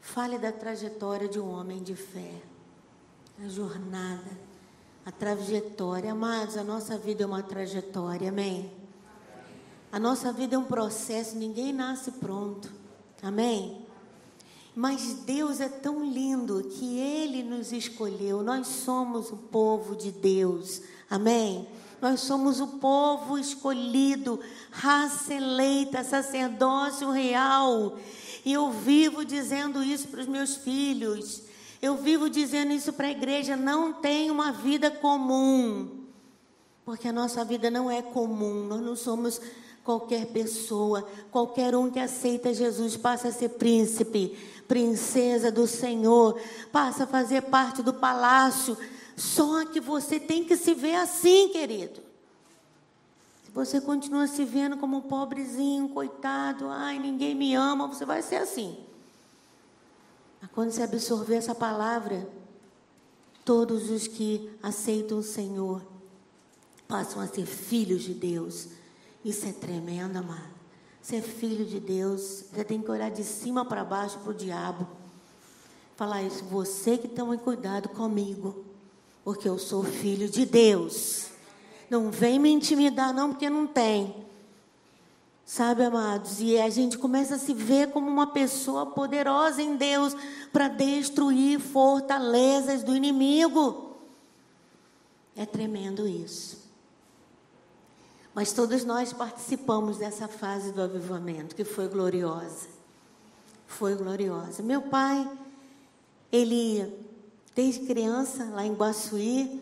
[0.00, 2.32] fale da trajetória de um homem de fé,
[3.44, 4.30] a jornada,
[5.04, 6.12] a trajetória.
[6.12, 8.72] Amados, a nossa vida é uma trajetória, amém?
[9.90, 12.70] A nossa vida é um processo, ninguém nasce pronto,
[13.22, 13.86] amém?
[14.76, 18.44] Mas Deus é tão lindo que Ele nos escolheu.
[18.44, 20.82] Nós somos o povo de Deus.
[21.10, 21.66] Amém?
[22.00, 27.96] Nós somos o povo escolhido, raça eleita, sacerdócio real.
[28.44, 31.42] E eu vivo dizendo isso para os meus filhos.
[31.82, 33.56] Eu vivo dizendo isso para a igreja.
[33.56, 36.04] Não tem uma vida comum.
[36.84, 38.64] Porque a nossa vida não é comum.
[38.64, 39.40] Nós não somos
[39.84, 41.06] qualquer pessoa.
[41.30, 44.36] Qualquer um que aceita Jesus passa a ser príncipe
[44.68, 46.38] princesa do Senhor,
[46.70, 48.76] passa a fazer parte do palácio.
[49.18, 52.00] Só que você tem que se ver assim, querido.
[53.44, 58.22] Se você continua se vendo como um pobrezinho, coitado, ai, ninguém me ama, você vai
[58.22, 58.78] ser assim.
[60.40, 62.28] Mas quando você absorver essa palavra,
[63.44, 65.82] todos os que aceitam o Senhor
[66.86, 68.68] passam a ser filhos de Deus.
[69.24, 70.56] Isso é tremendo, amado.
[71.10, 72.44] É filho de Deus.
[72.52, 74.86] Você tem que olhar de cima para baixo para o diabo.
[75.96, 78.67] Falar isso, você que toma cuidado comigo.
[79.28, 81.26] Porque eu sou filho de Deus.
[81.90, 84.24] Não vem me intimidar, não, porque não tem.
[85.44, 86.40] Sabe, amados?
[86.40, 90.16] E a gente começa a se ver como uma pessoa poderosa em Deus
[90.50, 93.98] para destruir fortalezas do inimigo.
[95.36, 96.60] É tremendo isso.
[98.34, 102.66] Mas todos nós participamos dessa fase do avivamento, que foi gloriosa.
[103.66, 104.62] Foi gloriosa.
[104.62, 105.30] Meu pai,
[106.32, 107.07] ele,
[107.58, 109.60] desde criança, lá em Guaçuí,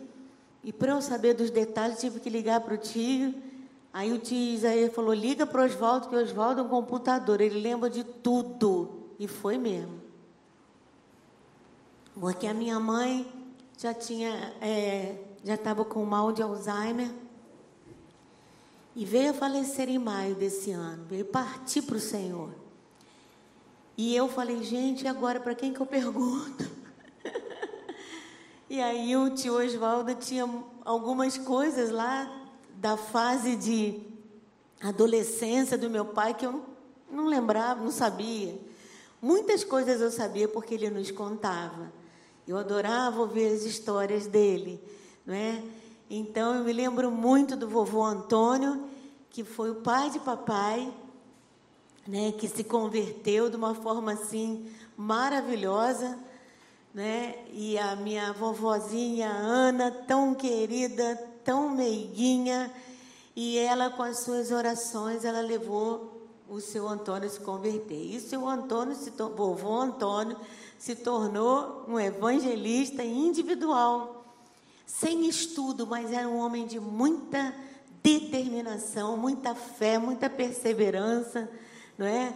[0.63, 3.33] e para eu saber dos detalhes, tive que ligar para o tio.
[3.91, 7.41] Aí o tio Isaías falou: liga para o Oswaldo, que o Oswaldo é um computador,
[7.41, 9.07] ele lembra de tudo.
[9.17, 9.99] E foi mesmo.
[12.19, 13.27] Porque a minha mãe
[13.79, 17.09] já tinha, é, já estava com mal de Alzheimer
[18.95, 22.51] e veio a falecer em maio desse ano, veio partir para o Senhor.
[23.97, 26.77] E eu falei, gente, agora para quem que eu pergunto?
[28.69, 30.47] E aí o tio Oswaldo tinha
[30.83, 32.29] algumas coisas lá
[32.75, 33.99] da fase de
[34.81, 36.63] adolescência do meu pai que eu
[37.09, 38.59] não lembrava, não sabia.
[39.21, 41.91] Muitas coisas eu sabia porque ele nos contava.
[42.47, 44.81] Eu adorava ouvir as histórias dele,
[45.25, 45.63] não é?
[46.09, 48.83] Então eu me lembro muito do vovô Antônio,
[49.29, 50.93] que foi o pai de papai,
[52.07, 56.17] né, que se converteu de uma forma assim maravilhosa,
[56.97, 57.35] né?
[57.53, 62.73] E a minha vovozinha Ana, tão querida, tão meiguinha,
[63.35, 68.13] e ela com as suas orações, ela levou o seu Antônio se converter.
[68.13, 70.35] E o seu Antônio, se vovô Antônio,
[70.79, 74.25] se tornou um evangelista individual
[74.83, 77.53] sem estudo, mas era um homem de muita
[78.01, 81.47] determinação, muita fé, muita perseverança,
[81.95, 82.33] não é?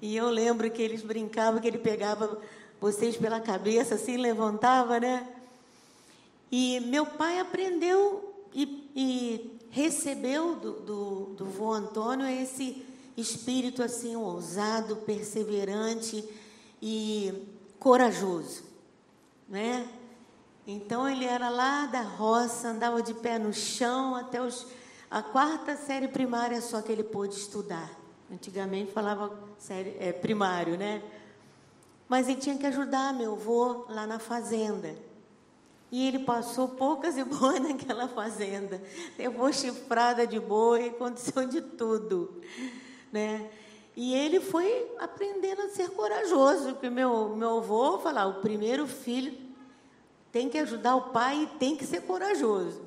[0.00, 2.40] E eu lembro que eles brincavam que ele pegava
[2.80, 5.26] vocês pela cabeça, assim, levantava, né?
[6.50, 14.14] E meu pai aprendeu e, e recebeu do, do, do vô Antônio esse espírito assim
[14.16, 16.24] ousado, perseverante
[16.80, 17.48] e
[17.78, 18.62] corajoso,
[19.48, 19.88] né?
[20.66, 24.66] Então ele era lá da roça, andava de pé no chão até os,
[25.10, 27.90] a quarta série primária só que ele pôde estudar.
[28.32, 31.02] Antigamente falava série, é, primário, né?
[32.14, 34.94] Mas ele tinha que ajudar meu avô lá na fazenda.
[35.90, 38.80] E ele passou poucas e boas naquela fazenda.
[39.18, 42.40] Levou chifrada de boi, aconteceu de tudo.
[43.12, 43.50] Né?
[43.96, 49.36] E ele foi aprendendo a ser corajoso, porque meu, meu avô falava, o primeiro filho
[50.30, 52.80] tem que ajudar o pai e tem que ser corajoso.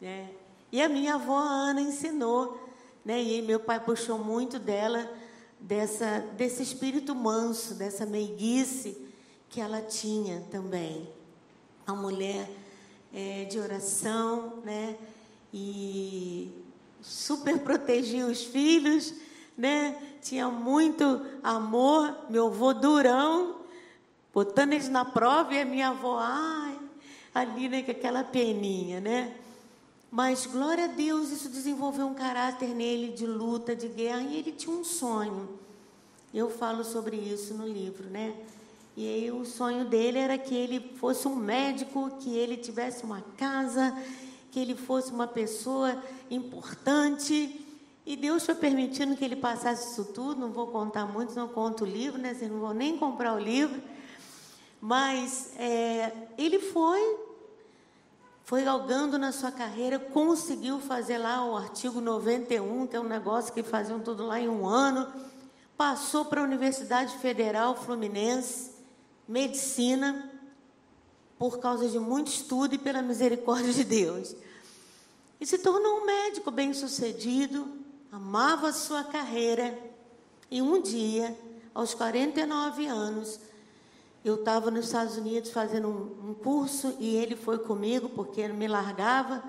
[0.00, 0.30] Né?
[0.72, 2.58] E a minha avó Ana ensinou,
[3.04, 3.22] né?
[3.22, 5.12] e meu pai puxou muito dela,
[5.62, 8.96] dessa, desse espírito manso, dessa meiguice
[9.48, 11.08] que ela tinha também.
[11.86, 12.48] A mulher
[13.12, 14.96] é, de oração, né?
[15.52, 16.50] e
[17.00, 19.14] super protegia os filhos,
[19.56, 20.00] né?
[20.22, 23.56] tinha muito amor, meu avô durão,
[24.32, 26.78] botando eles na prova, e a minha avó, ai,
[27.34, 29.34] ali, né, com aquela peninha, né?
[30.14, 34.52] Mas, glória a Deus, isso desenvolveu um caráter nele de luta, de guerra, e ele
[34.52, 35.48] tinha um sonho.
[36.34, 38.34] Eu falo sobre isso no livro, né?
[38.94, 43.22] E aí o sonho dele era que ele fosse um médico, que ele tivesse uma
[43.38, 43.96] casa,
[44.50, 45.96] que ele fosse uma pessoa
[46.30, 47.58] importante,
[48.04, 50.42] e Deus foi permitindo que ele passasse isso tudo.
[50.42, 52.34] Não vou contar muito, não conto o livro, né?
[52.34, 53.80] Vocês não vão nem comprar o livro.
[54.78, 57.00] Mas é, ele foi,
[58.44, 63.52] foi galgando na sua carreira, conseguiu fazer lá o artigo 91, que é um negócio
[63.52, 65.10] que faziam tudo lá em um ano.
[65.76, 68.72] Passou para a Universidade Federal Fluminense,
[69.26, 70.30] medicina,
[71.38, 74.34] por causa de muito estudo e pela misericórdia de Deus.
[75.40, 77.66] E se tornou um médico bem sucedido,
[78.10, 79.76] amava a sua carreira.
[80.50, 81.36] E um dia,
[81.74, 83.40] aos 49 anos,
[84.24, 88.68] eu estava nos Estados Unidos fazendo um, um, curso e ele foi comigo porque me
[88.68, 89.42] largava,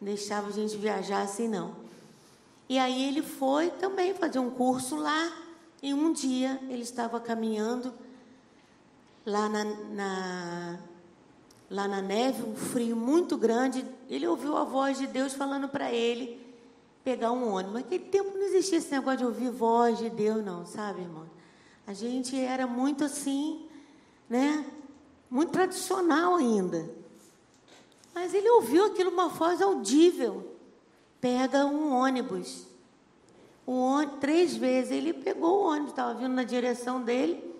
[0.00, 1.76] deixava a gente viajar assim não.
[2.68, 5.32] E aí ele foi também fazer um curso lá
[5.80, 7.94] e um dia ele estava caminhando
[9.24, 10.78] lá na, na
[11.70, 13.84] lá na neve, um frio muito grande.
[14.08, 16.40] Ele ouviu a voz de Deus falando para ele
[17.04, 17.74] pegar um ônibus.
[17.74, 21.26] Naquele tempo não existia esse negócio de ouvir voz de Deus, não, sabe, irmão?
[21.86, 23.65] A gente era muito assim,
[24.28, 24.64] né?
[25.30, 26.88] Muito tradicional ainda.
[28.14, 30.56] Mas ele ouviu aquilo uma voz audível.
[31.20, 32.66] Pega um ônibus.
[33.66, 37.54] Um ônibus, três vezes ele pegou o ônibus, estava vindo na direção dele.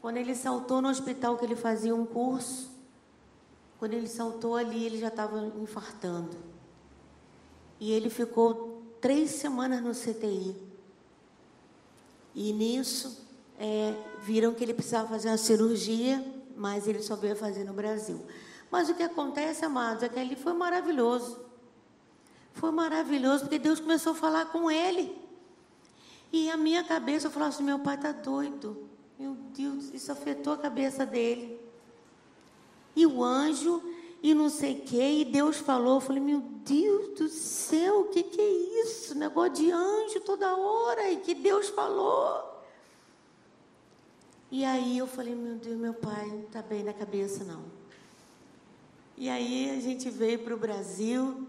[0.00, 2.70] Quando ele saltou no hospital que ele fazia um curso,
[3.78, 6.36] quando ele saltou ali, ele já estava infartando.
[7.80, 10.54] E ele ficou três semanas no CTI.
[12.34, 13.23] E nisso,
[13.58, 16.24] é, viram que ele precisava fazer uma cirurgia,
[16.56, 18.20] mas ele só veio fazer no Brasil.
[18.70, 21.38] Mas o que acontece, amados, é que ele foi maravilhoso.
[22.52, 25.16] Foi maravilhoso, porque Deus começou a falar com ele.
[26.32, 28.88] E a minha cabeça, eu falava assim: meu pai está doido.
[29.18, 31.60] Meu Deus, isso afetou a cabeça dele.
[32.96, 33.82] E o anjo
[34.24, 38.04] e não sei o quê, e Deus falou, eu falei, meu Deus do céu, o
[38.04, 39.14] que, que é isso?
[39.14, 42.53] Negócio de anjo toda hora, e que Deus falou.
[44.50, 47.64] E aí eu falei, meu Deus, meu pai não está bem na cabeça, não.
[49.16, 51.46] E aí a gente veio para o Brasil,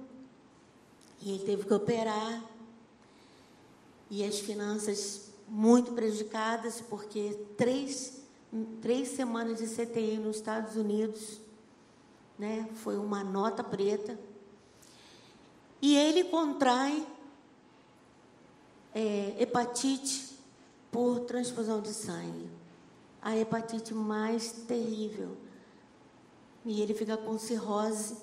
[1.21, 2.43] e ele teve que operar,
[4.09, 8.21] e as finanças muito prejudicadas, porque três,
[8.81, 11.45] três semanas de CTI nos Estados Unidos
[12.37, 12.67] né?
[12.75, 14.19] Foi uma nota preta.
[15.81, 17.05] E ele contrai
[18.93, 20.35] é, hepatite
[20.91, 22.49] por transfusão de sangue.
[23.25, 25.35] A hepatite mais terrível.
[26.63, 28.15] E ele fica com cirrose.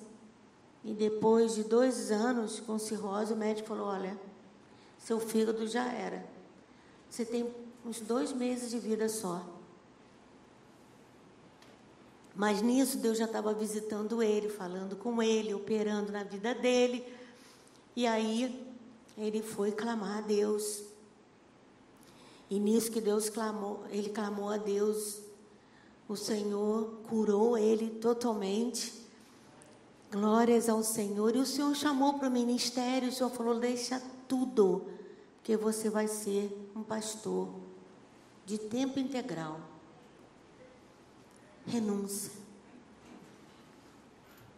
[0.83, 4.17] E depois de dois anos com cirrose, o médico falou: Olha,
[4.97, 6.25] seu fígado já era.
[7.09, 7.53] Você tem
[7.85, 9.45] uns dois meses de vida só.
[12.35, 17.05] Mas nisso Deus já estava visitando ele, falando com ele, operando na vida dele.
[17.95, 18.73] E aí
[19.17, 20.83] ele foi clamar a Deus.
[22.49, 25.21] E nisso que Deus clamou, ele clamou a Deus,
[26.07, 29.01] o Senhor curou ele totalmente.
[30.11, 31.35] Glórias ao Senhor.
[31.35, 34.85] E o Senhor chamou para o ministério, o Senhor falou: deixa tudo,
[35.37, 37.49] porque você vai ser um pastor
[38.45, 39.59] de tempo integral
[41.65, 42.31] renúncia.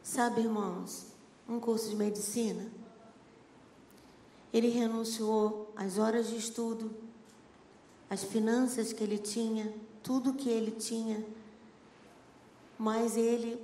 [0.04, 1.08] Sabe, irmãos,
[1.48, 2.72] um curso de medicina,
[4.54, 6.94] ele renunciou às horas de estudo,
[8.16, 11.24] às finanças que ele tinha, tudo que ele tinha,
[12.78, 13.62] mas ele,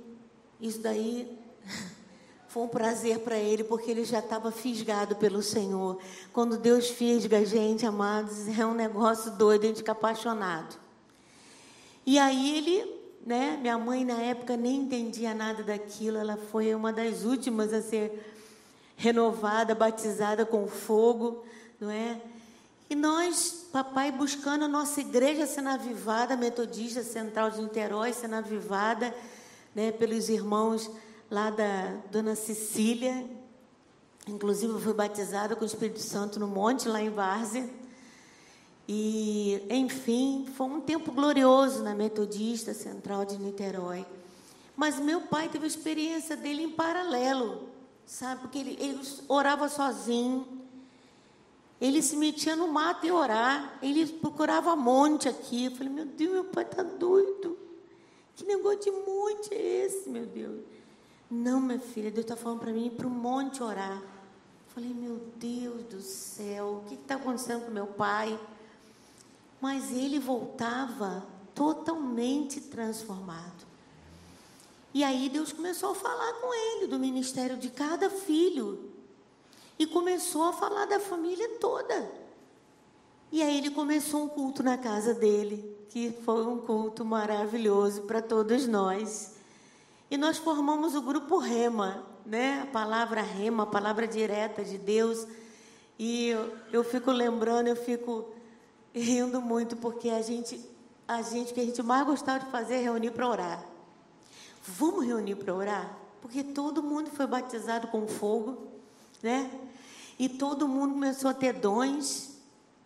[0.60, 1.38] isso daí
[2.48, 5.98] foi um prazer para ele, porque ele já estava fisgado pelo Senhor.
[6.32, 10.78] Quando Deus fisga a gente, amados, é um negócio doido, a gente fica apaixonado.
[12.06, 13.56] E aí ele né?
[13.60, 18.34] Minha mãe na época nem entendia nada daquilo, ela foi uma das últimas a ser
[18.96, 21.44] renovada, batizada com fogo,
[21.80, 22.20] não é?
[22.90, 29.14] E nós, papai, buscando a nossa igreja sendo avivada, Metodista Central de Niterói sendo avivada,
[29.74, 30.90] né, pelos irmãos
[31.30, 33.26] lá da Dona Cecília.
[34.28, 37.68] Inclusive, eu fui batizada com o Espírito Santo no monte, lá em Várzea.
[38.86, 44.04] E, enfim, foi um tempo glorioso na Metodista Central de Niterói.
[44.76, 47.68] Mas meu pai teve a experiência dele em paralelo,
[48.04, 48.42] sabe?
[48.42, 50.61] Porque ele, ele orava sozinho,
[51.82, 53.76] ele se metia no mato e orar.
[53.82, 55.64] Ele procurava monte aqui.
[55.64, 57.58] Eu falei, meu Deus, meu pai está doido.
[58.36, 60.62] Que negócio de monte é esse, meu Deus?
[61.28, 64.00] Não, minha filha, Deus está falando para mim para o monte orar.
[64.00, 68.38] Eu falei, meu Deus do céu, o que está acontecendo com meu pai?
[69.60, 73.66] Mas ele voltava totalmente transformado.
[74.94, 78.91] E aí Deus começou a falar com ele do ministério de cada filho
[79.82, 82.08] e começou a falar da família toda.
[83.32, 88.22] E aí ele começou um culto na casa dele, que foi um culto maravilhoso para
[88.22, 89.32] todos nós.
[90.08, 92.60] E nós formamos o grupo Rema, né?
[92.62, 95.26] A palavra Rema, a palavra direta de Deus.
[95.98, 98.26] E eu, eu fico lembrando, eu fico
[98.94, 100.60] rindo muito porque a gente,
[101.08, 103.64] a gente que a gente mais gostava de fazer é reunir para orar.
[104.64, 105.98] Vamos reunir para orar?
[106.20, 108.58] Porque todo mundo foi batizado com fogo,
[109.20, 109.50] né?
[110.22, 112.36] E todo mundo começou a ter dons,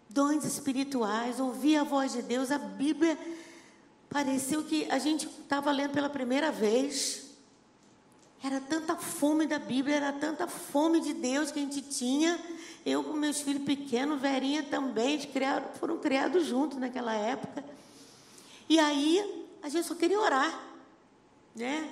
[0.09, 2.51] dons espirituais, ouvir a voz de Deus.
[2.51, 3.18] A Bíblia
[4.09, 7.26] pareceu que a gente estava lendo pela primeira vez.
[8.43, 12.41] Era tanta fome da Bíblia, era tanta fome de Deus que a gente tinha.
[12.87, 17.62] Eu com meus filhos pequenos, Verinha também, criaram, foram criados juntos naquela época.
[18.66, 20.59] E aí a gente só queria orar,
[21.55, 21.87] né?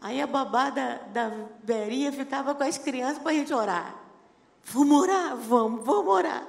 [0.00, 3.97] Aí a babá da, da Verinha ficava com as crianças para a gente orar.
[4.72, 5.36] Vamos orar?
[5.36, 6.46] Vamos, vamos orar.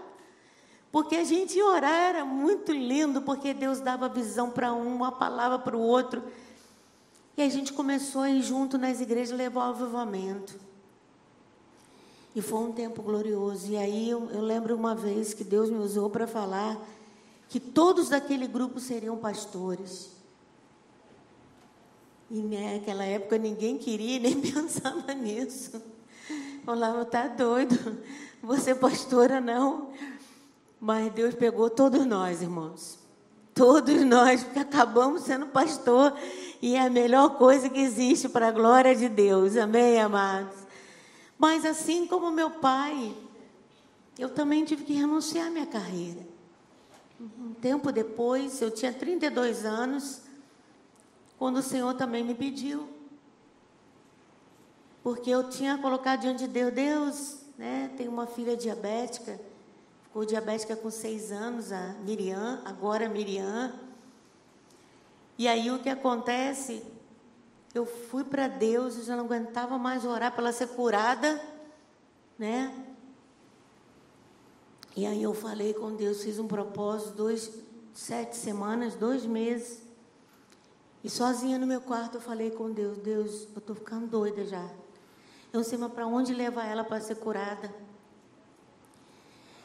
[0.91, 5.59] Porque a gente orar era muito lindo, porque Deus dava visão para um, uma palavra
[5.59, 6.23] para o outro.
[7.37, 10.59] E a gente começou a ir junto nas igrejas levar o avivamento.
[12.35, 13.71] E foi um tempo glorioso.
[13.71, 16.77] E aí eu, eu lembro uma vez que Deus me usou para falar
[17.47, 20.11] que todos daquele grupo seriam pastores.
[22.29, 25.81] E naquela época ninguém queria nem pensava nisso.
[26.65, 27.97] Falava, tá doido,
[28.41, 29.91] você pastora não.
[30.79, 32.99] Mas Deus pegou todos nós, irmãos.
[33.53, 36.13] Todos nós, porque acabamos sendo pastor.
[36.61, 39.57] E é a melhor coisa que existe para a glória de Deus.
[39.57, 40.55] Amém, amados?
[41.37, 43.15] Mas assim como meu pai,
[44.17, 46.27] eu também tive que renunciar à minha carreira.
[47.19, 50.21] Um tempo depois, eu tinha 32 anos,
[51.37, 52.98] quando o Senhor também me pediu
[55.09, 59.41] porque eu tinha colocado diante de Deus, Deus, né, tem uma filha diabética,
[60.03, 63.73] ficou diabética com seis anos, a Miriam, agora a Miriam.
[65.35, 66.83] E aí o que acontece?
[67.73, 71.41] Eu fui para Deus, eu já não aguentava mais orar para ela ser curada,
[72.37, 72.71] né?
[74.95, 77.51] E aí eu falei com Deus, fiz um propósito, dois,
[77.95, 79.81] sete semanas, dois meses.
[81.03, 84.69] E sozinha no meu quarto eu falei com Deus, Deus, eu estou ficando doida já.
[85.51, 87.73] Eu não sei para onde levar ela para ser curada.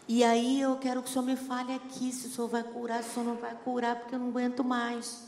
[0.06, 3.02] E aí eu quero que o Senhor me fale aqui se o Senhor vai curar,
[3.02, 5.24] se o Senhor não vai curar, porque eu não aguento mais.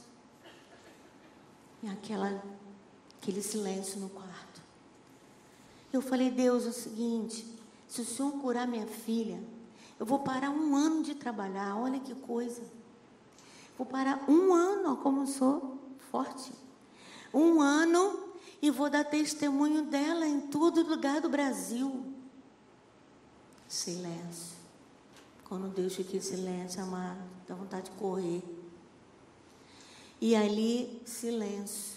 [1.82, 2.42] E aquela,
[3.20, 4.62] aquele silêncio no quarto.
[5.92, 7.46] Eu falei, Deus, é o seguinte,
[7.88, 9.42] se o Senhor curar minha filha,
[9.98, 12.62] eu vou parar um ano de trabalhar, olha que coisa.
[13.78, 15.78] Vou parar um ano, como eu sou
[16.10, 16.52] forte.
[17.32, 18.25] Um ano
[18.60, 22.04] e vou dar testemunho dela em todo lugar do Brasil.
[23.68, 24.56] Silêncio.
[25.44, 28.42] Quando Deus fica em silêncio, amado, dá vontade de correr.
[30.20, 31.96] E ali, silêncio.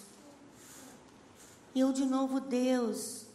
[1.73, 3.25] E eu de novo, Deus,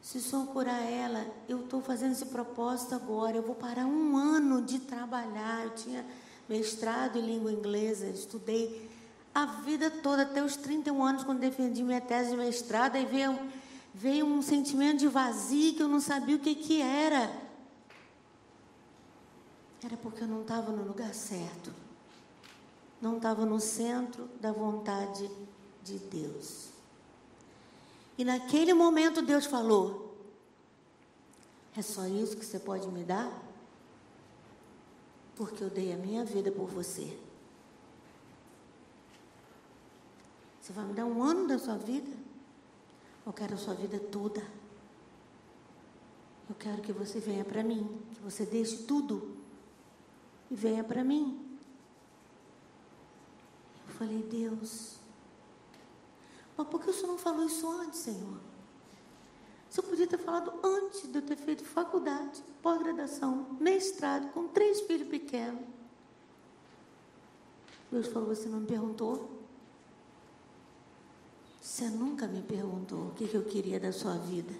[0.00, 3.36] se só curar ela, eu estou fazendo esse propósito agora.
[3.36, 5.64] Eu vou parar um ano de trabalhar.
[5.64, 6.06] Eu tinha
[6.48, 8.88] mestrado em língua inglesa, estudei
[9.36, 13.38] a vida toda, até os 31 anos, quando defendi minha tese de mestrado, aí veio,
[13.92, 17.30] veio um sentimento de vazio que eu não sabia o que, que era.
[19.84, 21.70] Era porque eu não estava no lugar certo.
[22.98, 25.30] Não estava no centro da vontade
[25.82, 26.70] de Deus.
[28.16, 30.16] E naquele momento Deus falou:
[31.76, 33.30] É só isso que você pode me dar?
[35.34, 37.25] Porque eu dei a minha vida por você.
[40.66, 42.10] Você vai me dar um ano da sua vida?
[43.24, 44.44] Eu quero a sua vida toda.
[46.50, 49.36] Eu quero que você venha para mim, que você deixe tudo
[50.50, 51.56] e venha para mim.
[53.86, 54.96] Eu falei, Deus,
[56.56, 58.40] mas por que o Senhor não falou isso antes, Senhor?
[59.70, 65.06] Senhor podia ter falado antes de eu ter feito faculdade, pós-graduação, mestrado, com três filhos
[65.06, 65.64] pequenos.
[67.88, 69.35] Deus falou: Você não me perguntou?
[71.66, 74.54] Você nunca me perguntou o que, eu queria da sua vida.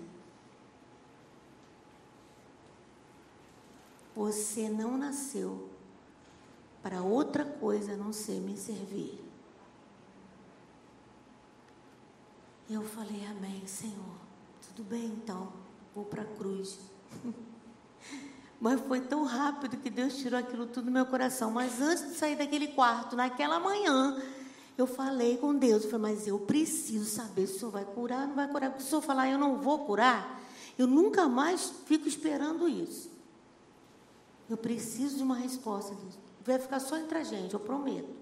[4.16, 5.70] Você não nasceu
[6.82, 9.24] para outra coisa a não ser me servir.
[12.68, 14.16] Eu falei, Amém, Senhor.
[14.66, 15.52] Tudo bem então,
[15.94, 16.76] vou para a cruz.
[18.60, 21.52] Mas foi tão rápido que Deus tirou aquilo tudo do meu coração.
[21.52, 24.20] Mas antes de sair daquele quarto, naquela manhã,
[24.76, 25.84] eu falei com Deus.
[25.84, 28.70] Eu falei, mas eu preciso saber se o Senhor vai curar não vai curar.
[28.70, 30.42] Porque se o Senhor falar, eu não vou curar,
[30.78, 33.10] eu nunca mais fico esperando isso.
[34.48, 35.96] Eu preciso de uma resposta.
[36.44, 38.14] Vai ficar só entre a gente, eu prometo.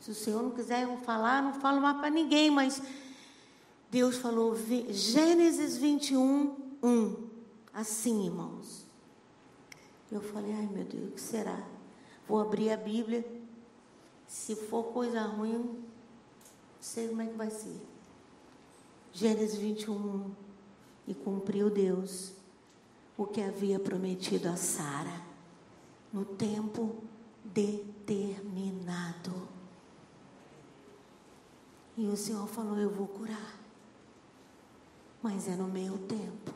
[0.00, 2.80] Se o Senhor não quiser falar, não falo mais para ninguém, mas
[3.90, 4.56] Deus falou,
[4.88, 7.28] Gênesis 21, 1.
[7.74, 8.86] Assim, irmãos.
[10.10, 11.62] Eu falei, ai meu Deus, o que será?
[12.26, 13.26] Vou abrir a Bíblia.
[14.26, 15.84] Se for coisa ruim,
[16.80, 17.80] sei como é que vai ser.
[19.12, 20.30] Gênesis 21.
[21.06, 22.32] E cumpriu Deus
[23.16, 25.22] o que havia prometido a Sara
[26.12, 26.96] no tempo
[27.44, 29.48] determinado.
[31.96, 33.58] E o Senhor falou: Eu vou curar,
[35.22, 36.52] mas é no meu tempo.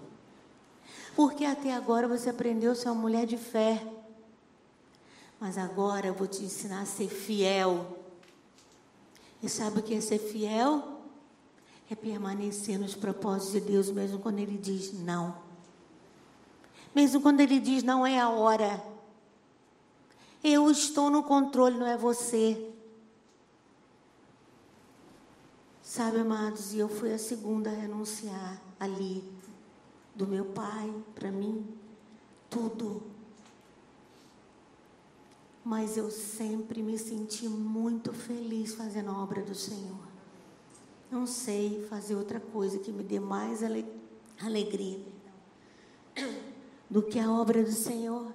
[1.16, 3.86] Porque até agora você aprendeu a ser uma mulher de fé.
[5.40, 8.01] Mas agora eu vou te ensinar a ser fiel.
[9.42, 11.00] E sabe o que é ser fiel?
[11.90, 15.36] É permanecer nos propósitos de Deus, mesmo quando Ele diz não.
[16.94, 18.82] Mesmo quando Ele diz não é a hora.
[20.44, 22.70] Eu estou no controle, não é você.
[25.82, 29.22] Sabe, amados, e eu fui a segunda a renunciar ali,
[30.14, 31.66] do meu pai, para mim,
[32.48, 33.11] tudo.
[35.64, 40.12] Mas eu sempre me senti muito feliz fazendo a obra do Senhor.
[41.10, 43.86] Não sei fazer outra coisa que me dê mais ale
[44.40, 45.00] alegria
[46.90, 48.32] do que a obra do Senhor.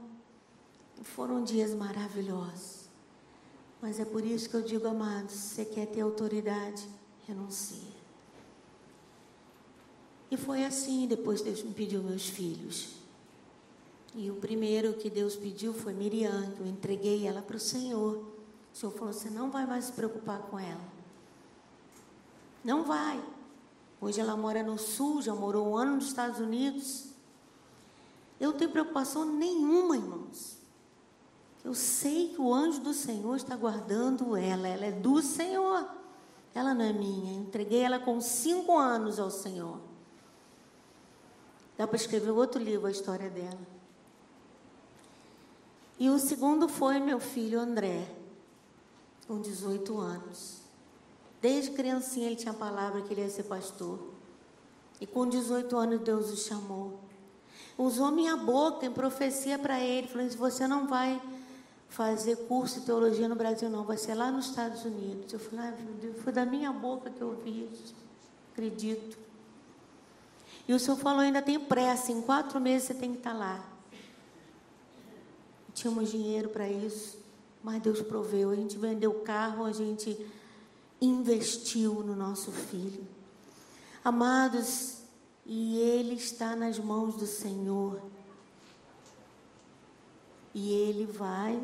[1.03, 2.87] Foram dias maravilhosos.
[3.81, 6.87] Mas é por isso que eu digo, amados, se você quer ter autoridade,
[7.27, 7.95] renuncie.
[10.29, 12.95] E foi assim, depois Deus me pediu meus filhos.
[14.17, 18.15] E o primeiro que Deus pediu foi Miriam, que eu entreguei ela para o Senhor.
[18.73, 20.81] O Senhor falou: você não vai mais se preocupar com ela.
[22.63, 23.23] Não vai.
[24.01, 27.09] Hoje ela mora no sul, já morou um ano nos Estados Unidos.
[28.39, 30.57] Eu não tenho preocupação nenhuma, irmãos.
[31.63, 34.67] Eu sei que o anjo do Senhor está guardando ela.
[34.67, 35.87] Ela é do Senhor.
[36.55, 37.33] Ela não é minha.
[37.33, 39.79] Eu entreguei ela com cinco anos ao Senhor.
[41.77, 43.76] Dá para escrever outro livro, a história dela.
[45.99, 48.07] E o segundo foi meu filho André,
[49.27, 50.61] com 18 anos.
[51.41, 53.99] Desde criancinha ele tinha a palavra que ele ia ser pastor.
[55.01, 56.99] E com 18 anos Deus o chamou.
[57.77, 61.21] Usou minha boca em profecia para ele, falando: você não vai
[61.89, 65.31] fazer curso de teologia no Brasil, não, vai ser lá nos Estados Unidos.
[65.31, 67.95] Eu falei: ah, meu Deus, foi da minha boca que eu ouvi isso.
[68.51, 69.17] Acredito.
[70.67, 73.63] E o senhor falou: ainda tem pressa, em quatro meses você tem que estar lá.
[75.77, 77.19] Tínhamos dinheiro para isso,
[77.63, 78.49] mas Deus proveu.
[78.49, 80.19] A gente vendeu o carro, a gente
[80.99, 83.05] investiu no nosso filho.
[84.03, 85.03] Amados,
[85.45, 88.01] e ele está nas mãos do Senhor.
[90.51, 91.61] E ele vai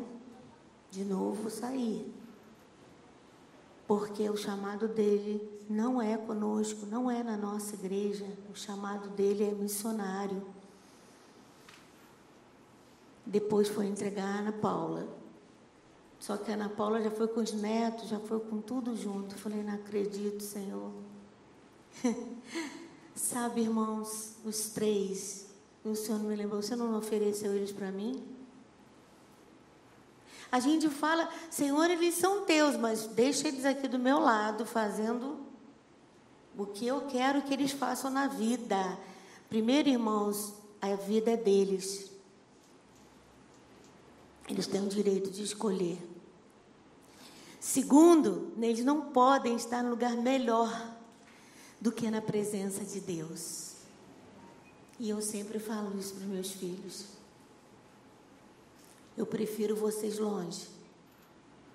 [0.92, 2.14] de novo sair.
[3.84, 8.26] Porque o chamado dele não é conosco, não é na nossa igreja.
[8.48, 10.40] O chamado dele é missionário.
[13.26, 15.08] Depois foi entregar a Ana Paula.
[16.18, 19.34] Só que a Ana Paula já foi com os netos, já foi com tudo junto.
[19.34, 20.90] Eu falei, não acredito, Senhor.
[23.14, 25.46] Sabe, irmãos, os três,
[25.84, 28.22] o Senhor me lembrou, você não ofereceu eles para mim?
[30.50, 35.38] A gente fala, Senhor, eles são teus, mas deixa eles aqui do meu lado fazendo
[36.56, 38.98] o que eu quero que eles façam na vida.
[39.48, 42.13] Primeiro, irmãos, a vida é deles.
[44.48, 45.98] Eles têm o direito de escolher.
[47.58, 50.94] Segundo, eles não podem estar no lugar melhor
[51.80, 53.74] do que na presença de Deus.
[54.98, 57.06] E eu sempre falo isso para meus filhos.
[59.16, 60.68] Eu prefiro vocês longe,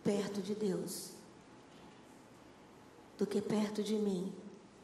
[0.03, 1.09] perto de Deus,
[3.17, 4.31] do que perto de mim,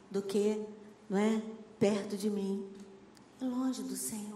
[0.09, 0.65] do que,
[1.09, 1.41] não é,
[1.79, 2.67] perto de mim,
[3.41, 4.34] longe do Senhor.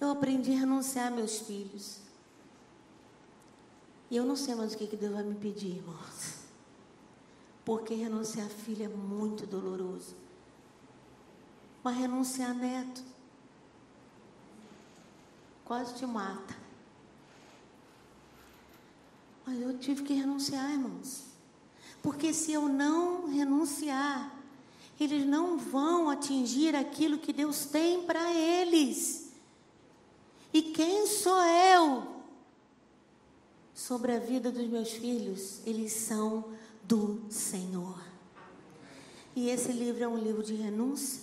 [0.00, 1.98] Eu aprendi a renunciar a meus filhos.
[4.10, 6.38] E eu não sei mais o que, que Deus vai me pedir, irmãos.
[7.64, 10.16] Porque renunciar a filho é muito doloroso.
[11.82, 13.02] Mas renunciar a neto
[15.64, 16.56] quase te mata.
[19.44, 21.24] Mas eu tive que renunciar, irmãos.
[22.02, 24.34] Porque se eu não renunciar,
[24.98, 29.27] eles não vão atingir aquilo que Deus tem para eles.
[30.52, 32.06] E quem sou eu
[33.74, 35.60] sobre a vida dos meus filhos?
[35.66, 36.44] Eles são
[36.84, 38.02] do Senhor.
[39.36, 41.22] E esse livro é um livro de renúncia,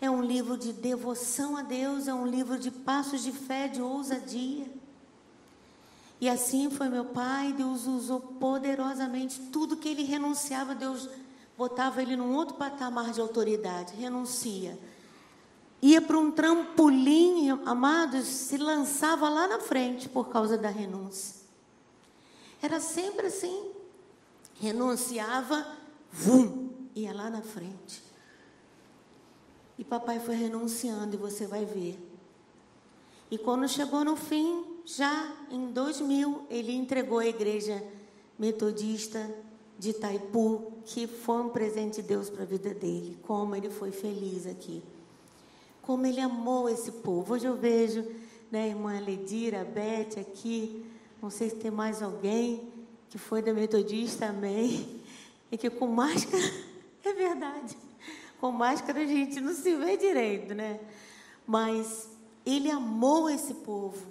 [0.00, 3.80] é um livro de devoção a Deus, é um livro de passos de fé, de
[3.80, 4.66] ousadia.
[6.20, 11.08] E assim foi meu pai, Deus usou poderosamente tudo que ele renunciava, Deus
[11.56, 14.78] botava ele num outro patamar de autoridade, renuncia.
[15.82, 21.36] Ia para um trampolim, amados, se lançava lá na frente por causa da renúncia.
[22.62, 23.70] Era sempre assim.
[24.58, 25.66] Renunciava,
[26.10, 28.02] vum, ia lá na frente.
[29.78, 31.98] E papai foi renunciando, e você vai ver.
[33.30, 37.84] E quando chegou no fim, já em 2000, ele entregou a igreja
[38.38, 39.30] metodista
[39.78, 43.18] de Itaipu, que foi um presente de Deus para a vida dele.
[43.22, 44.82] Como ele foi feliz aqui.
[45.86, 47.34] Como ele amou esse povo.
[47.34, 48.04] Hoje eu vejo,
[48.50, 50.84] né, a irmã Ledira, a Beth aqui,
[51.22, 52.68] não sei se tem mais alguém
[53.08, 55.00] que foi da metodista, amém.
[55.50, 56.42] E que com máscara,
[57.04, 57.86] é verdade
[58.40, 60.80] com máscara a gente não se vê direito, né?
[61.46, 62.08] Mas
[62.44, 64.06] ele amou esse povo.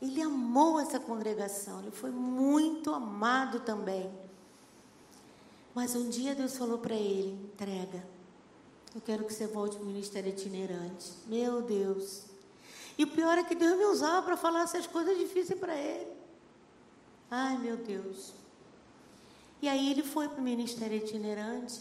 [0.00, 1.80] Ele amou essa congregação.
[1.80, 4.10] Ele foi muito amado também.
[5.74, 8.15] Mas um dia Deus falou para ele: entrega.
[8.96, 11.12] Eu quero que você volte para o ministério itinerante.
[11.26, 12.22] Meu Deus.
[12.96, 16.10] E o pior é que Deus me usava para falar essas coisas difíceis para ele.
[17.30, 18.32] Ai, meu Deus.
[19.60, 21.78] E aí ele foi para o ministério itinerante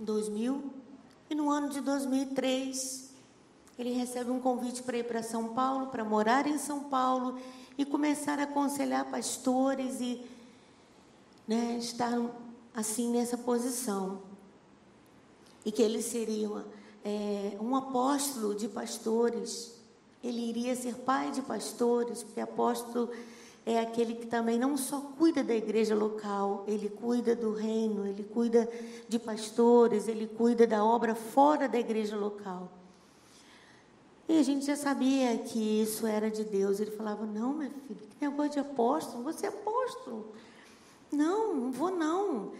[0.00, 0.64] em 2000.
[1.30, 3.10] E no ano de 2003,
[3.78, 7.38] ele recebe um convite para ir para São Paulo, para morar em São Paulo
[7.78, 10.20] e começar a aconselhar pastores e
[11.46, 12.20] né, estar
[12.74, 14.31] assim nessa posição.
[15.64, 16.64] E que ele seria
[17.04, 19.74] é, um apóstolo de pastores,
[20.22, 23.10] ele iria ser pai de pastores, porque apóstolo
[23.64, 28.24] é aquele que também não só cuida da igreja local, ele cuida do reino, ele
[28.24, 28.68] cuida
[29.08, 32.68] de pastores, ele cuida da obra fora da igreja local.
[34.28, 36.80] E a gente já sabia que isso era de Deus.
[36.80, 39.24] Ele falava: Não, minha filha, que negócio de apóstolo?
[39.24, 40.32] Você é apóstolo.
[41.10, 42.52] Não, não vou não.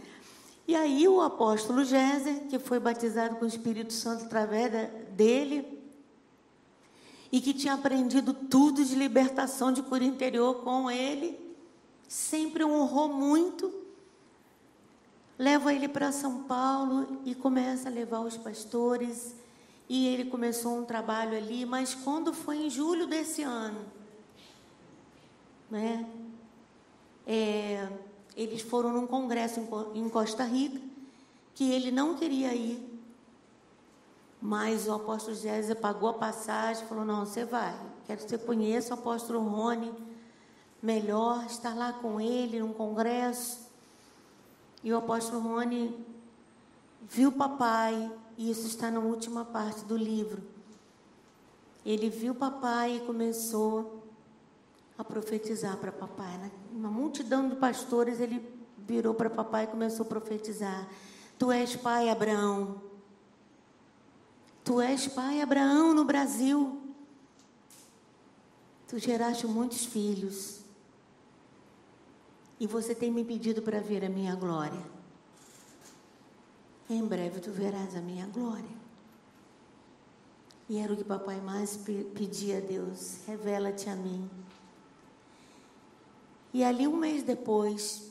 [0.73, 4.73] E aí o apóstolo Géser, que foi batizado com o Espírito Santo através
[5.11, 5.79] dele,
[7.31, 11.39] e que tinha aprendido tudo de libertação de cura interior com ele,
[12.09, 13.71] sempre honrou muito.
[15.39, 19.35] Leva ele para São Paulo e começa a levar os pastores.
[19.91, 23.85] E ele começou um trabalho ali, mas quando foi em julho desse ano,
[25.71, 26.07] né?
[27.27, 27.91] É,
[28.37, 29.61] eles foram num congresso
[29.95, 30.81] em Costa Rica,
[31.55, 32.93] que ele não queria ir,
[34.41, 37.79] mas o apóstolo Gésia pagou a passagem, falou: Não, você vai.
[38.07, 39.93] Quero que você conheça o apóstolo Rony
[40.83, 43.71] melhor, estar lá com ele num congresso.
[44.83, 46.05] E o apóstolo Rony
[47.03, 50.43] viu o papai, e isso está na última parte do livro.
[51.87, 54.03] Ele viu o papai e começou
[54.99, 56.51] a profetizar para papai.
[56.83, 58.45] Uma multidão de pastores, ele
[58.77, 60.89] virou para papai e começou a profetizar:
[61.39, 62.83] Tu és pai, Abraão.
[64.65, 66.83] Tu és pai Abraão no Brasil.
[68.89, 70.63] Tu geraste muitos filhos.
[72.59, 74.85] E você tem me pedido para ver a minha glória.
[76.91, 78.83] Em breve tu verás a minha glória.
[80.69, 84.29] E era o que papai mais pedia a Deus: revela-te a mim.
[86.53, 88.11] E ali, um mês depois,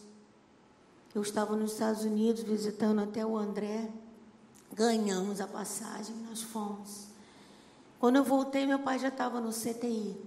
[1.13, 3.89] eu estava nos Estados Unidos visitando até o André
[4.73, 7.07] ganhamos a passagem, nós fomos.
[7.99, 10.17] Quando eu voltei, meu pai já estava no CTI.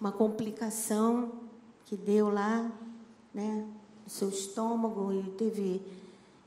[0.00, 1.32] Uma complicação
[1.86, 2.70] que deu lá,
[3.32, 3.66] né,
[4.04, 5.80] no seu estômago e teve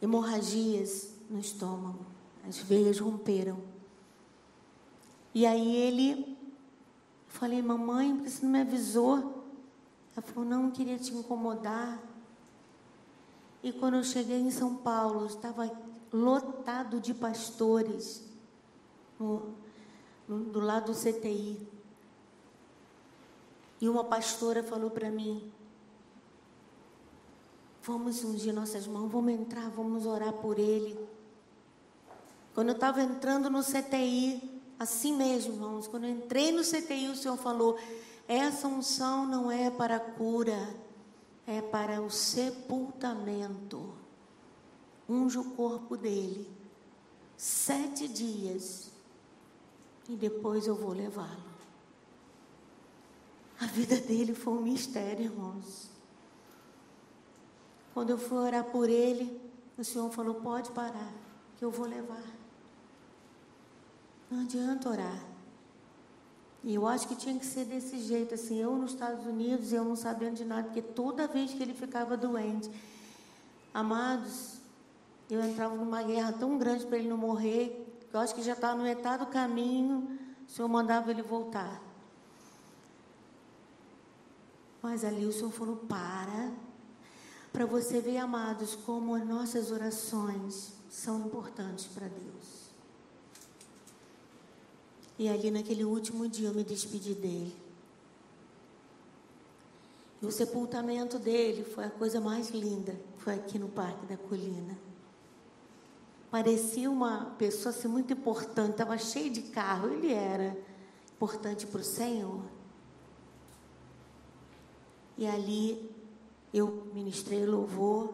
[0.02, 2.06] hemorragias no estômago.
[2.48, 3.58] As veias romperam.
[5.34, 6.38] E aí ele,
[7.28, 9.35] falei, mamãe, você não me avisou?
[10.16, 12.02] Ela falou, não, queria te incomodar.
[13.62, 15.70] E quando eu cheguei em São Paulo, estava
[16.14, 18.24] lotado de pastores
[19.20, 19.56] no,
[20.28, 21.68] no, do lado do CTI.
[23.82, 25.52] E uma pastora falou para mim:
[27.84, 30.98] Vamos ungir nossas mãos, vamos entrar, vamos orar por ele.
[32.54, 37.16] Quando eu estava entrando no CTI, assim mesmo, irmãos, quando eu entrei no CTI, o
[37.16, 37.78] Senhor falou:
[38.28, 40.76] essa unção não é para cura,
[41.46, 43.94] é para o sepultamento.
[45.08, 46.50] Unge o corpo dele.
[47.38, 48.92] Sete dias.
[50.10, 51.56] E depois eu vou levá-lo.
[53.60, 55.90] A vida dele foi um mistério, irmãos.
[57.94, 59.40] Quando eu fui orar por ele,
[59.78, 61.14] o Senhor falou: pode parar,
[61.58, 62.24] que eu vou levar.
[64.30, 65.35] Não adianta orar.
[66.66, 69.86] E eu acho que tinha que ser desse jeito, assim, eu nos Estados Unidos, eu
[69.86, 72.72] não sabendo de nada, porque toda vez que ele ficava doente,
[73.72, 74.56] amados,
[75.30, 78.54] eu entrava numa guerra tão grande para ele não morrer, que eu acho que já
[78.54, 81.80] estava no metade do caminho, o Senhor mandava ele voltar.
[84.82, 86.52] Mas ali o Senhor falou: para,
[87.54, 92.65] para você ver, amados, como as nossas orações são importantes para Deus.
[95.18, 97.56] E ali naquele último dia eu me despedi dele.
[100.22, 103.00] E o sepultamento dele foi a coisa mais linda.
[103.18, 104.78] Foi aqui no Parque da Colina.
[106.30, 109.90] Parecia uma pessoa assim, muito importante, estava cheio de carro.
[109.94, 110.58] Ele era
[111.16, 112.42] importante para o Senhor.
[115.18, 115.90] E ali
[116.54, 118.14] eu ministrei louvor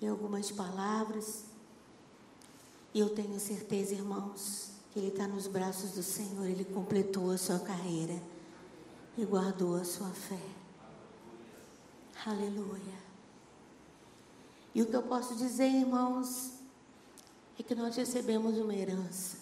[0.00, 1.44] e algumas palavras.
[2.92, 7.38] E eu tenho certeza, irmãos, que ele está nos braços do Senhor, ele completou a
[7.38, 8.20] sua carreira
[9.16, 10.40] e guardou a sua fé.
[12.24, 13.08] Aleluia.
[14.74, 16.52] E o que eu posso dizer, irmãos,
[17.58, 19.38] é que nós recebemos uma herança.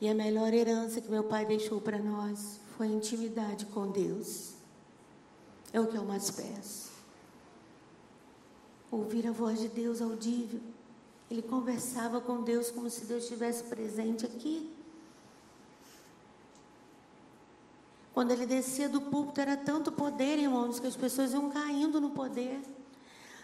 [0.00, 4.54] E a melhor herança que meu pai deixou para nós foi a intimidade com Deus.
[5.72, 6.92] É o que eu mais peço.
[8.90, 10.60] Ouvir a voz de Deus audível
[11.34, 14.72] ele conversava com Deus como se Deus estivesse presente aqui.
[18.12, 22.10] Quando ele descia do púlpito, era tanto poder, irmãos, que as pessoas iam caindo no
[22.10, 22.62] poder.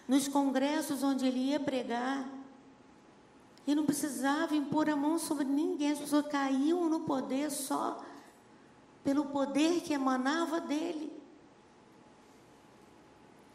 [0.06, 2.28] Nos congressos onde ele ia pregar,
[3.66, 8.04] e não precisava impor a mão sobre ninguém, as pessoas caíam no poder só
[9.02, 11.12] pelo poder que emanava dele.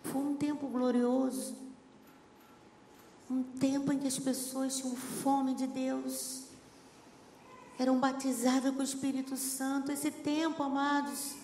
[0.03, 1.64] Foi um tempo glorioso.
[3.29, 6.43] Um tempo em que as pessoas tinham fome de Deus,
[7.77, 9.91] eram batizadas com o Espírito Santo.
[9.91, 11.35] Esse tempo, amados,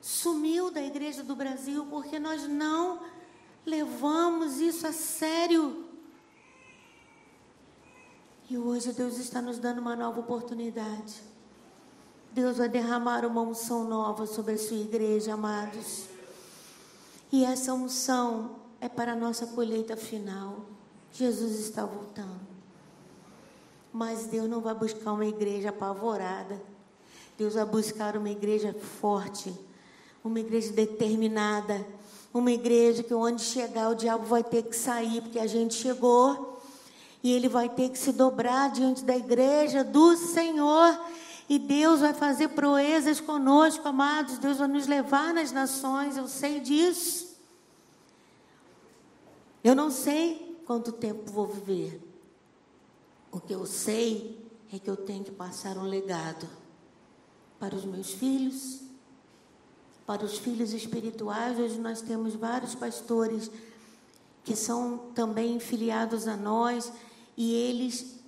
[0.00, 3.00] sumiu da igreja do Brasil porque nós não
[3.66, 5.84] levamos isso a sério.
[8.48, 11.22] E hoje Deus está nos dando uma nova oportunidade.
[12.32, 16.04] Deus vai derramar uma unção nova sobre a sua igreja, amados.
[17.30, 20.69] E essa unção é para a nossa colheita final.
[21.12, 22.40] Jesus está voltando.
[23.92, 26.60] Mas Deus não vai buscar uma igreja apavorada.
[27.36, 29.52] Deus vai buscar uma igreja forte,
[30.22, 31.86] uma igreja determinada,
[32.32, 36.60] uma igreja que onde chegar o diabo vai ter que sair, porque a gente chegou
[37.22, 40.98] e ele vai ter que se dobrar diante da igreja do Senhor.
[41.48, 44.38] E Deus vai fazer proezas conosco, amados.
[44.38, 47.36] Deus vai nos levar nas nações, eu sei disso.
[49.64, 52.00] Eu não sei quanto tempo vou viver.
[53.32, 56.48] O que eu sei é que eu tenho que passar um legado
[57.58, 58.80] para os meus filhos,
[60.06, 61.58] para os filhos espirituais.
[61.58, 63.50] Hoje nós temos vários pastores
[64.44, 66.92] que são também filiados a nós
[67.36, 68.20] e eles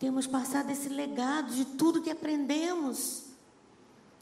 [0.00, 3.26] temos passado esse legado de tudo que aprendemos,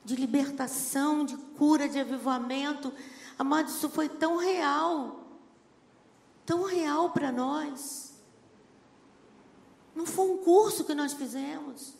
[0.04, 2.92] de libertação, de cura, de avivamento.
[3.38, 5.25] Amado, isso foi tão real
[6.46, 8.14] tão real para nós.
[9.94, 11.94] Não foi um curso que nós fizemos.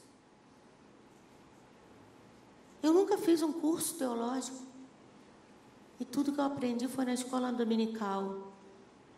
[2.83, 4.65] Eu nunca fiz um curso teológico.
[5.99, 8.53] E tudo que eu aprendi foi na escola dominical,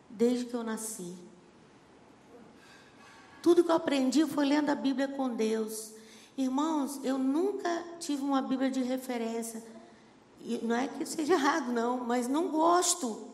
[0.09, 1.13] desde que eu nasci.
[3.43, 5.93] Tudo que eu aprendi foi lendo a Bíblia com Deus.
[6.37, 9.63] Irmãos, eu nunca tive uma Bíblia de referência.
[10.41, 13.27] E não é que seja errado, não, mas não gosto.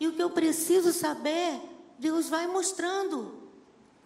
[0.00, 1.60] E o que eu preciso saber,
[1.98, 3.38] Deus vai mostrando.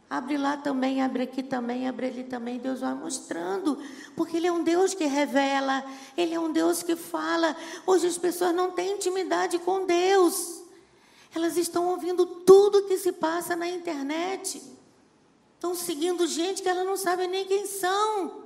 [0.08, 3.78] Abre lá também, abre aqui também, abre ali também, Deus vai mostrando.
[4.14, 5.84] Porque Ele é um Deus que revela,
[6.16, 7.56] Ele é um Deus que fala.
[7.86, 10.62] Hoje as pessoas não têm intimidade com Deus.
[11.34, 14.62] Elas estão ouvindo tudo que se passa na internet.
[15.54, 18.42] Estão seguindo gente que elas não sabem nem quem são.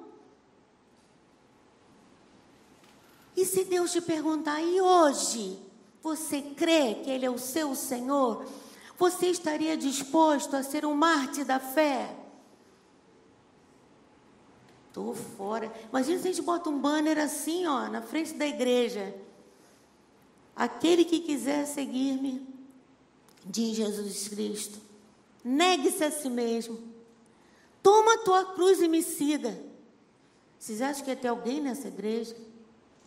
[3.37, 5.59] E se Deus te perguntar, e hoje,
[6.07, 8.47] você crê que Ele é o seu Senhor?
[8.97, 12.17] Você estaria disposto a ser um mártir da fé?
[14.87, 15.71] Estou fora.
[15.89, 19.17] Imagina se a gente bota um banner assim, ó, na frente da igreja.
[20.55, 22.47] Aquele que quiser seguir-me,
[23.45, 24.79] diz Jesus Cristo,
[25.45, 26.79] negue-se a si mesmo.
[27.83, 29.61] Toma a tua cruz e me siga.
[30.57, 32.37] Vocês acham que ia ter alguém nessa igreja?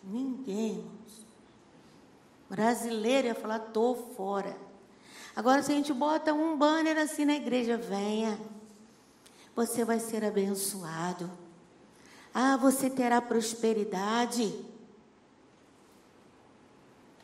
[0.04, 1.28] Ninguém, irmãos.
[2.50, 4.58] Brasileiro ia falar, estou fora.
[5.36, 8.39] Agora, se a gente bota um banner assim na igreja, venha.
[9.56, 11.30] Você vai ser abençoado.
[12.34, 14.66] Ah, você terá prosperidade.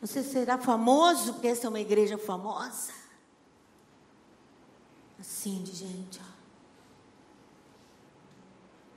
[0.00, 2.92] Você será famoso, porque essa é uma igreja famosa.
[5.18, 6.36] Assim de gente, ó.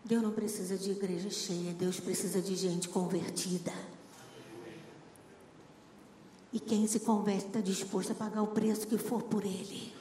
[0.03, 3.73] Deus não precisa de igreja cheia, Deus precisa de gente convertida.
[6.51, 9.93] E quem se converte está disposto a pagar o preço que for por ele.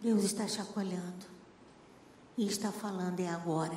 [0.00, 1.26] Deus está chacoalhando
[2.36, 3.76] e está falando é agora.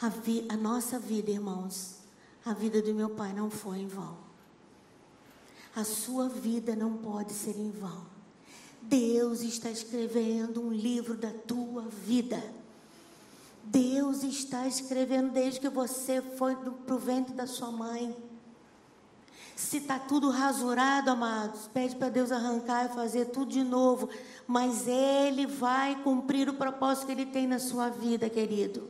[0.00, 1.96] A, vi, a nossa vida, irmãos,
[2.44, 4.16] a vida do meu pai não foi em vão.
[5.74, 8.04] A sua vida não pode ser em vão.
[8.82, 12.42] Deus está escrevendo um livro da tua vida.
[13.64, 18.14] Deus está escrevendo desde que você foi para o ventre da sua mãe.
[19.56, 24.08] Se está tudo rasurado, amados, pede para Deus arrancar e fazer tudo de novo.
[24.46, 28.88] Mas Ele vai cumprir o propósito que Ele tem na sua vida, querido.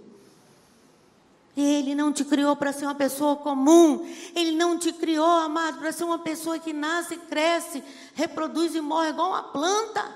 [1.57, 4.09] Ele não te criou para ser uma pessoa comum.
[4.35, 7.83] Ele não te criou, amado, para ser uma pessoa que nasce, cresce,
[8.15, 10.15] reproduz e morre igual uma planta.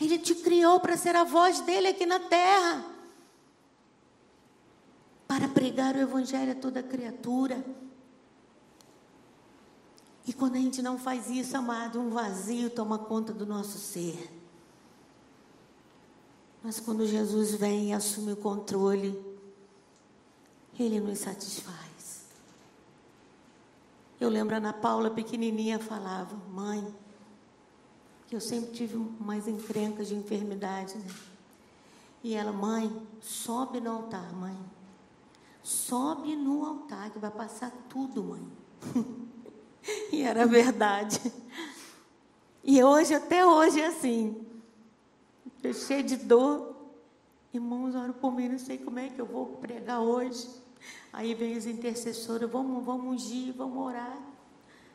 [0.00, 2.84] Ele te criou para ser a voz dele aqui na terra.
[5.26, 7.64] Para pregar o evangelho a toda criatura.
[10.26, 14.32] E quando a gente não faz isso, amado, um vazio toma conta do nosso ser.
[16.62, 19.16] Mas quando Jesus vem e assume o controle,
[20.76, 22.26] ele nos satisfaz.
[24.18, 26.92] Eu lembro a Ana Paula, pequenininha, falava, mãe,
[28.26, 31.14] que eu sempre tive mais encrencas de enfermidade, né?
[32.24, 34.58] E ela, mãe, sobe no altar, mãe.
[35.62, 38.42] Sobe no altar, que vai passar tudo, mãe.
[40.12, 41.20] e era verdade.
[42.62, 44.44] E hoje, até hoje, é assim.
[45.62, 46.74] Eu cheio de dor.
[47.52, 50.48] Irmãos, oro por mim, não sei como é que eu vou pregar hoje.
[51.12, 54.18] Aí vem os intercessores, vamos, vamos ungir, vamos orar.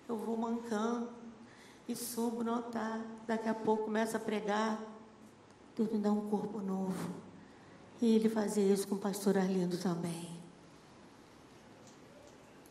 [0.07, 1.09] Eu vou mancando
[1.87, 3.01] e subo no altar.
[3.25, 4.79] Daqui a pouco começa a pregar.
[5.75, 7.09] Deus me dá um corpo novo.
[8.01, 10.29] E ele fazia isso com o pastor Arlindo também.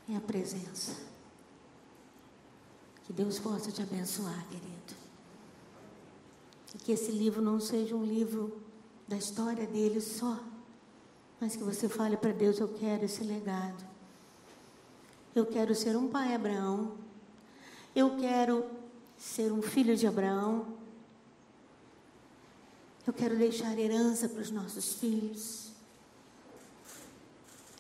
[0.09, 1.10] É a presença.
[3.11, 4.95] Que Deus possa te abençoar, querido.
[6.73, 8.63] E que esse livro não seja um livro
[9.09, 10.39] da história dele só
[11.41, 13.85] mas que você fale para Deus: Eu quero esse legado.
[15.35, 16.99] Eu quero ser um pai Abraão.
[17.97, 18.65] Eu quero
[19.17, 20.67] ser um filho de Abraão.
[23.07, 25.73] Eu quero deixar herança para os nossos filhos.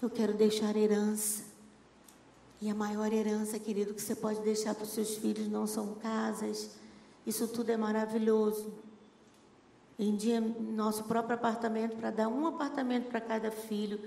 [0.01, 1.50] Eu quero deixar herança.
[2.61, 5.95] E a maior herança, querido, que você pode deixar para os seus filhos não são
[5.95, 6.71] casas.
[7.27, 8.73] Isso tudo é maravilhoso.
[9.99, 14.01] Vendia nosso próprio apartamento para dar um apartamento para cada filho.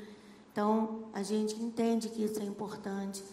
[0.51, 3.23] Então, a gente entende que isso é importante,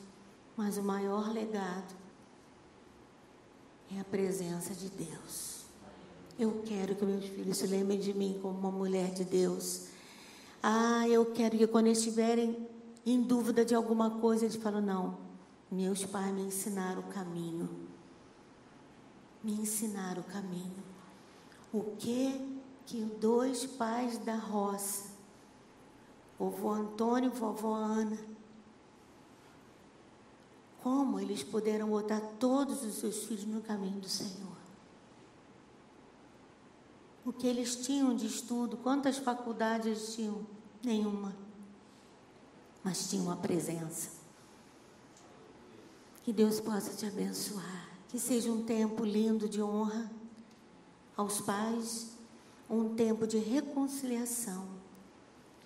[0.56, 1.94] mas o maior legado
[3.94, 5.64] é a presença de Deus.
[6.38, 9.88] Eu quero que meus filhos se lembrem de mim como uma mulher de Deus.
[10.62, 12.66] Ah, eu quero que quando estiverem
[13.04, 15.18] em dúvida de alguma coisa, eles falam: não,
[15.70, 17.68] meus pais me ensinaram o caminho.
[19.42, 20.84] Me ensinaram o caminho.
[21.72, 25.12] O que que dois pais da roça,
[26.36, 28.18] vovô Antônio e vovó Ana,
[30.82, 34.58] como eles puderam botar todos os seus filhos no caminho do Senhor?
[37.24, 40.44] O que eles tinham de estudo, quantas faculdades eles tinham?
[40.82, 41.49] Nenhuma.
[42.82, 44.10] Mas tinha uma presença.
[46.24, 47.88] Que Deus possa te abençoar.
[48.08, 50.10] Que seja um tempo lindo de honra
[51.16, 52.08] aos pais,
[52.68, 54.80] um tempo de reconciliação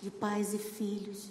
[0.05, 1.31] de pais e filhos,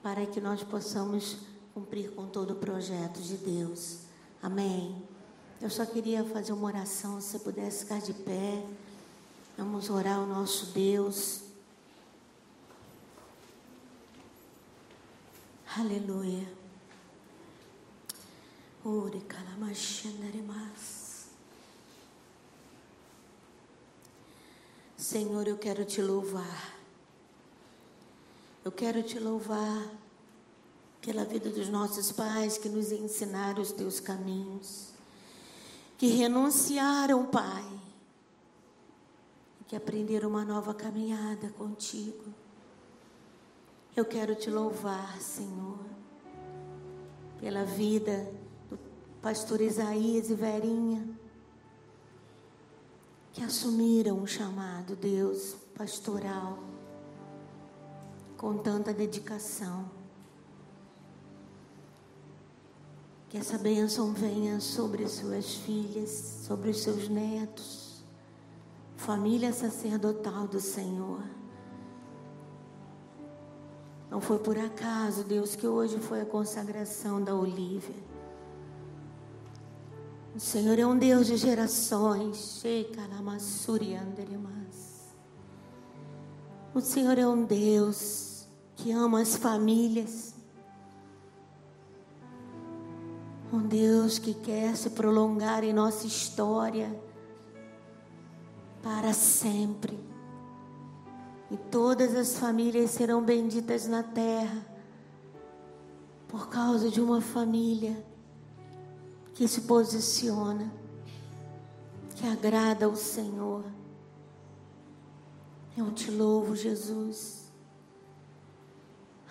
[0.00, 1.38] para que nós possamos
[1.74, 3.98] cumprir com todo o projeto de Deus.
[4.40, 5.02] Amém.
[5.60, 8.64] Eu só queria fazer uma oração, se pudesse ficar de pé.
[9.58, 11.41] Vamos orar ao nosso Deus.
[15.74, 16.46] Aleluia.
[18.84, 21.28] Ore calamashandarimas.
[24.98, 26.76] Senhor, eu quero te louvar.
[28.62, 29.90] Eu quero te louvar
[31.00, 34.90] pela vida dos nossos pais que nos ensinaram os teus caminhos,
[35.96, 37.80] que renunciaram, Pai,
[39.66, 42.41] que aprenderam uma nova caminhada contigo.
[43.94, 45.78] Eu quero te louvar, Senhor,
[47.38, 48.26] pela vida
[48.70, 48.78] do
[49.20, 51.06] pastor Isaías e Verinha,
[53.34, 56.58] que assumiram o chamado, Deus, pastoral,
[58.38, 59.90] com tanta dedicação.
[63.28, 66.08] Que essa bênção venha sobre suas filhas,
[66.46, 68.02] sobre os seus netos,
[68.96, 71.41] família sacerdotal do Senhor.
[74.12, 77.96] Não foi por acaso, Deus, que hoje foi a consagração da Olívia.
[80.36, 82.62] O Senhor é um Deus de gerações.
[86.74, 88.46] O Senhor é um Deus
[88.76, 90.34] que ama as famílias.
[93.50, 96.94] Um Deus que quer se prolongar em nossa história
[98.82, 100.11] para sempre
[101.52, 104.66] e todas as famílias serão benditas na terra
[106.26, 108.02] por causa de uma família
[109.34, 110.72] que se posiciona,
[112.16, 113.64] que agrada ao Senhor.
[115.76, 117.52] Eu te louvo, Jesus.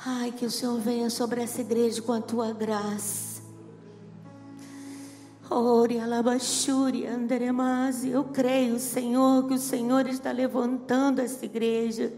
[0.05, 3.30] Ai, que o Senhor venha sobre essa igreja com a tua graça.
[5.53, 7.03] Ore alabachuri.
[8.09, 12.13] Eu creio, Senhor, que o Senhor está levantando essa igreja.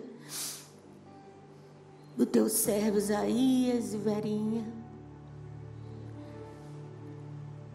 [2.16, 4.64] Do teu servo Isaías e Verinha.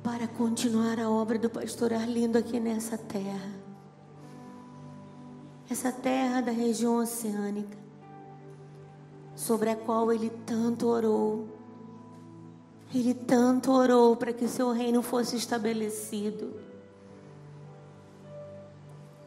[0.00, 3.50] Para continuar a obra do pastor Arlindo aqui nessa terra.
[5.68, 7.76] Essa terra da região oceânica.
[9.34, 11.57] Sobre a qual ele tanto orou
[12.94, 16.54] ele tanto orou para que seu reino fosse estabelecido.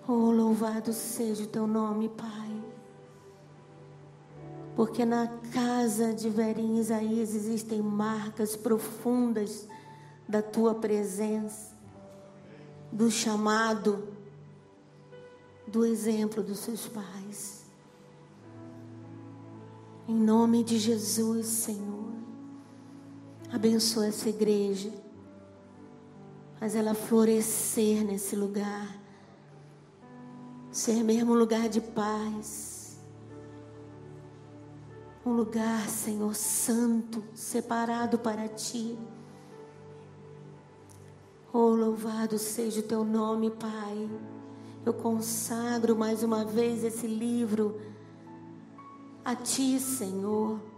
[0.07, 2.61] Oh, louvado seja o teu nome, Pai.
[4.75, 9.67] Porque na casa de Verinha Isaías existem marcas profundas
[10.27, 11.75] da tua presença,
[12.91, 14.07] do chamado,
[15.67, 17.65] do exemplo dos seus pais.
[20.07, 22.00] Em nome de Jesus, Senhor.
[23.51, 24.91] Abençoa essa igreja.
[26.59, 28.97] Faz ela florescer nesse lugar.
[30.71, 32.97] Ser mesmo um lugar de paz.
[35.25, 38.97] Um lugar, Senhor, santo, separado para ti.
[41.53, 44.09] Oh, louvado seja o teu nome, Pai.
[44.85, 47.79] Eu consagro mais uma vez esse livro
[49.25, 50.70] a ti, Senhor.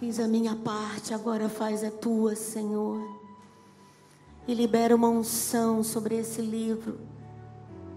[0.00, 3.20] Fiz a minha parte, agora faz a tua, Senhor.
[4.48, 6.98] E libera uma unção sobre esse livro,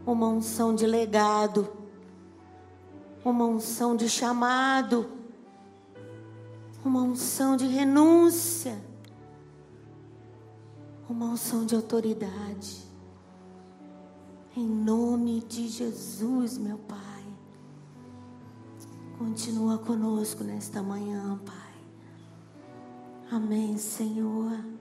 [0.06, 1.66] uma unção de legado,
[3.24, 5.10] uma unção de chamado,
[6.84, 8.78] uma unção de renúncia,
[11.10, 12.84] uma unção de autoridade.
[14.58, 17.00] Em nome de Jesus, meu Pai.
[19.18, 21.63] Continua conosco nesta manhã, Pai.
[23.36, 24.73] Amém, Senhor.